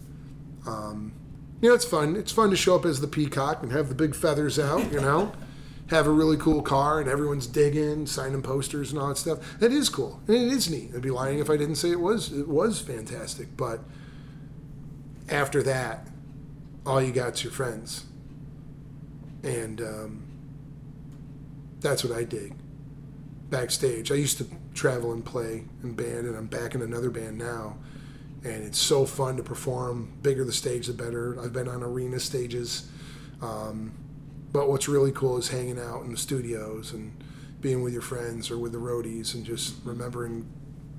Um, 0.67 1.13
you 1.61 1.69
know 1.69 1.75
it's 1.75 1.85
fun. 1.85 2.17
It's 2.17 2.33
fun 2.33 2.51
to 2.51 2.57
show 2.57 2.75
up 2.77 2.85
as 2.85 3.01
the 3.01 3.07
peacock 3.07 3.63
and 3.63 3.73
have 3.73 3.89
the 3.89 3.95
big 3.95 4.15
feathers 4.15 4.59
out 4.59 4.93
you 4.93 5.01
know? 5.01 5.33
Have 5.89 6.09
a 6.09 6.11
really 6.11 6.37
cool 6.37 6.63
car 6.63 6.99
and 6.99 7.09
everyone's 7.09 7.47
digging 7.47 8.07
signing 8.07 8.43
posters 8.43 8.91
and 8.91 9.01
all 9.01 9.07
that 9.07 9.19
stuff. 9.19 9.61
That 9.61 9.71
is 9.71 9.89
cool. 9.89 10.21
And 10.27 10.37
it 10.37 10.53
is 10.53 10.69
neat. 10.69 10.91
I'd 10.93 11.01
be 11.01 11.13
lying 11.13 11.39
if 11.39 11.49
i 11.49 11.57
didn't 11.57 11.77
say 11.77 11.93
it 11.93 12.01
was 12.01 12.33
it 12.33 12.49
was 12.49 12.81
fantastic. 12.81 13.57
But 13.57 13.85
after 15.29 15.63
that 15.63 16.09
all 16.85 17.03
you 17.03 17.13
got's 17.13 17.45
your 17.45 17.53
friends. 17.53 18.05
And 19.43 19.81
um, 19.81 20.25
that's 21.81 22.03
what 22.05 22.17
I 22.17 22.25
dig. 22.25 22.55
Backstage, 23.51 24.11
I 24.11 24.17
used 24.17 24.39
to 24.39 24.47
travel 24.77 25.13
and 25.13 25.25
play 25.25 25.65
in 25.83 25.95
band, 25.95 26.27
and 26.27 26.37
I'm 26.37 26.47
back 26.47 26.75
in 26.75 26.83
another 26.83 27.11
band 27.11 27.39
now, 27.39 27.77
and 28.45 28.63
it's 28.63 28.79
so 28.79 29.05
fun 29.05 29.37
to 29.39 29.43
perform. 29.43 30.13
Bigger 30.23 30.45
the 30.45 30.53
stage, 30.53 30.87
the 30.87 30.93
better. 30.93 31.41
I've 31.41 31.53
been 31.53 31.69
on 31.69 31.83
arena 31.83 32.21
stages, 32.21 32.89
um, 33.43 33.93
but 34.53 34.69
what's 34.69 34.89
really 34.89 35.13
cool 35.13 35.39
is 35.39 35.49
hanging 35.49 35.79
out 35.79 36.03
in 36.05 36.13
the 36.13 36.17
studios 36.17 36.93
and 36.93 37.13
being 37.61 37.83
with 37.83 37.93
your 37.93 38.03
friends 38.03 38.51
or 38.51 38.59
with 38.59 38.73
the 38.73 38.79
roadies 38.79 39.35
and 39.35 39.45
just 39.45 39.75
remembering 39.85 40.47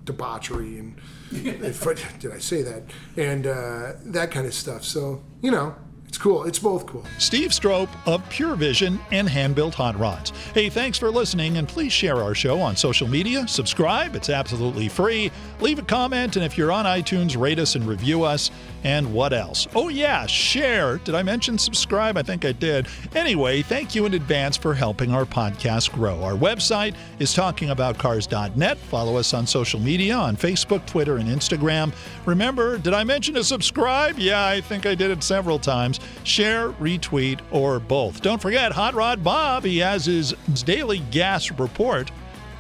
debauchery 0.03 0.79
and 0.79 0.95
did 1.31 2.31
I 2.31 2.39
say 2.39 2.61
that 2.63 2.83
and 3.15 3.45
uh, 3.45 3.93
that 4.05 4.31
kind 4.31 4.47
of 4.47 4.53
stuff. 4.53 4.83
So 4.83 5.23
you 5.41 5.51
know, 5.51 5.75
it's 6.07 6.17
cool. 6.17 6.45
It's 6.45 6.59
both 6.59 6.85
cool. 6.85 7.03
Steve 7.17 7.53
Strope 7.53 7.89
of 8.07 8.27
Pure 8.29 8.55
Vision 8.55 8.99
and 9.11 9.27
Hand 9.27 9.55
Built 9.55 9.75
Hot 9.75 9.99
Rods. 9.99 10.31
Hey, 10.53 10.69
thanks 10.69 10.97
for 10.97 11.11
listening, 11.11 11.57
and 11.57 11.67
please 11.67 11.91
share 11.91 12.17
our 12.17 12.33
show 12.33 12.61
on 12.61 12.75
social 12.75 13.07
media. 13.07 13.47
Subscribe, 13.47 14.15
it's 14.15 14.29
absolutely 14.29 14.87
free. 14.87 15.31
Leave 15.59 15.79
a 15.79 15.83
comment, 15.83 16.35
and 16.35 16.45
if 16.45 16.57
you're 16.57 16.71
on 16.71 16.85
iTunes, 16.85 17.39
rate 17.39 17.59
us 17.59 17.75
and 17.75 17.85
review 17.85 18.23
us. 18.23 18.51
And 18.83 19.11
what 19.11 19.33
else? 19.33 19.67
Oh, 19.75 19.89
yeah, 19.89 20.25
share. 20.27 20.97
Did 20.99 21.13
I 21.15 21.23
mention 21.23 21.57
subscribe? 21.57 22.15
I 22.15 22.23
think 22.23 22.45
I 22.45 22.51
did. 22.51 22.87
Anyway, 23.15 23.61
thank 23.63 23.95
you 23.95 24.05
in 24.05 24.13
advance 24.13 24.55
for 24.55 24.73
helping 24.73 25.11
our 25.11 25.25
podcast 25.25 25.91
grow. 25.91 26.23
Our 26.23 26.35
website 26.35 26.95
is 27.19 27.33
talkingaboutcars.net. 27.35 28.77
Follow 28.77 29.17
us 29.17 29.33
on 29.33 29.45
social 29.45 29.79
media 29.79 30.15
on 30.15 30.37
Facebook, 30.37 30.85
Twitter, 30.85 31.17
and 31.17 31.27
Instagram. 31.27 31.91
Remember, 32.25 32.77
did 32.77 32.93
I 32.93 33.03
mention 33.03 33.33
to 33.33 33.43
subscribe? 33.43 34.17
Yeah, 34.19 34.45
I 34.45 34.61
think 34.61 34.85
I 34.85 34.95
did 34.95 35.11
it 35.11 35.21
several 35.23 35.59
times. 35.59 35.96
Share, 36.23 36.69
retweet, 36.73 37.39
or 37.51 37.79
both. 37.79 38.21
Don't 38.21 38.41
forget, 38.41 38.71
Hot 38.71 38.93
Rod 38.93 39.23
Bob, 39.23 39.63
he 39.63 39.79
has 39.79 40.05
his 40.05 40.33
daily 40.65 40.99
gas 41.11 41.51
report, 41.51 42.11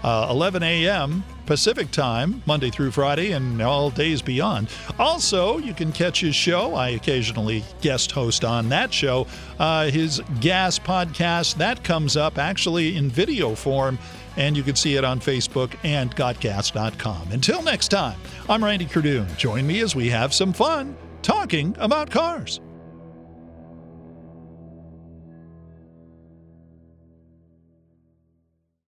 uh, 0.03 0.27
11 0.29 0.63
a.m. 0.63 1.23
Pacific 1.47 1.89
time, 1.91 2.43
Monday 2.45 2.69
through 2.69 2.91
Friday, 2.91 3.31
and 3.31 3.61
all 3.61 3.89
days 3.89 4.21
beyond. 4.21 4.69
Also, 4.99 5.57
you 5.57 5.73
can 5.73 5.91
catch 5.91 6.19
his 6.19 6.35
show. 6.35 6.75
I 6.75 6.89
occasionally 6.89 7.63
guest 7.81 8.11
host 8.11 8.43
on 8.45 8.69
that 8.69 8.93
show. 8.93 9.25
Uh, 9.57 9.89
his 9.89 10.21
gas 10.41 10.77
podcast, 10.77 11.55
that 11.55 11.83
comes 11.83 12.15
up 12.17 12.37
actually 12.37 12.97
in 12.97 13.09
video 13.09 13.55
form, 13.55 13.97
and 14.35 14.55
you 14.55 14.61
can 14.61 14.75
see 14.75 14.95
it 14.97 15.03
on 15.03 15.19
Facebook 15.19 15.73
and 15.83 16.15
gotgas.com. 16.15 17.31
Until 17.31 17.63
next 17.63 17.87
time, 17.87 18.19
I'm 18.49 18.63
Randy 18.63 18.85
Cardoon. 18.85 19.35
Join 19.37 19.65
me 19.65 19.79
as 19.79 19.95
we 19.95 20.09
have 20.09 20.33
some 20.33 20.53
fun 20.53 20.95
talking 21.23 21.75
about 21.79 22.11
cars. 22.11 22.59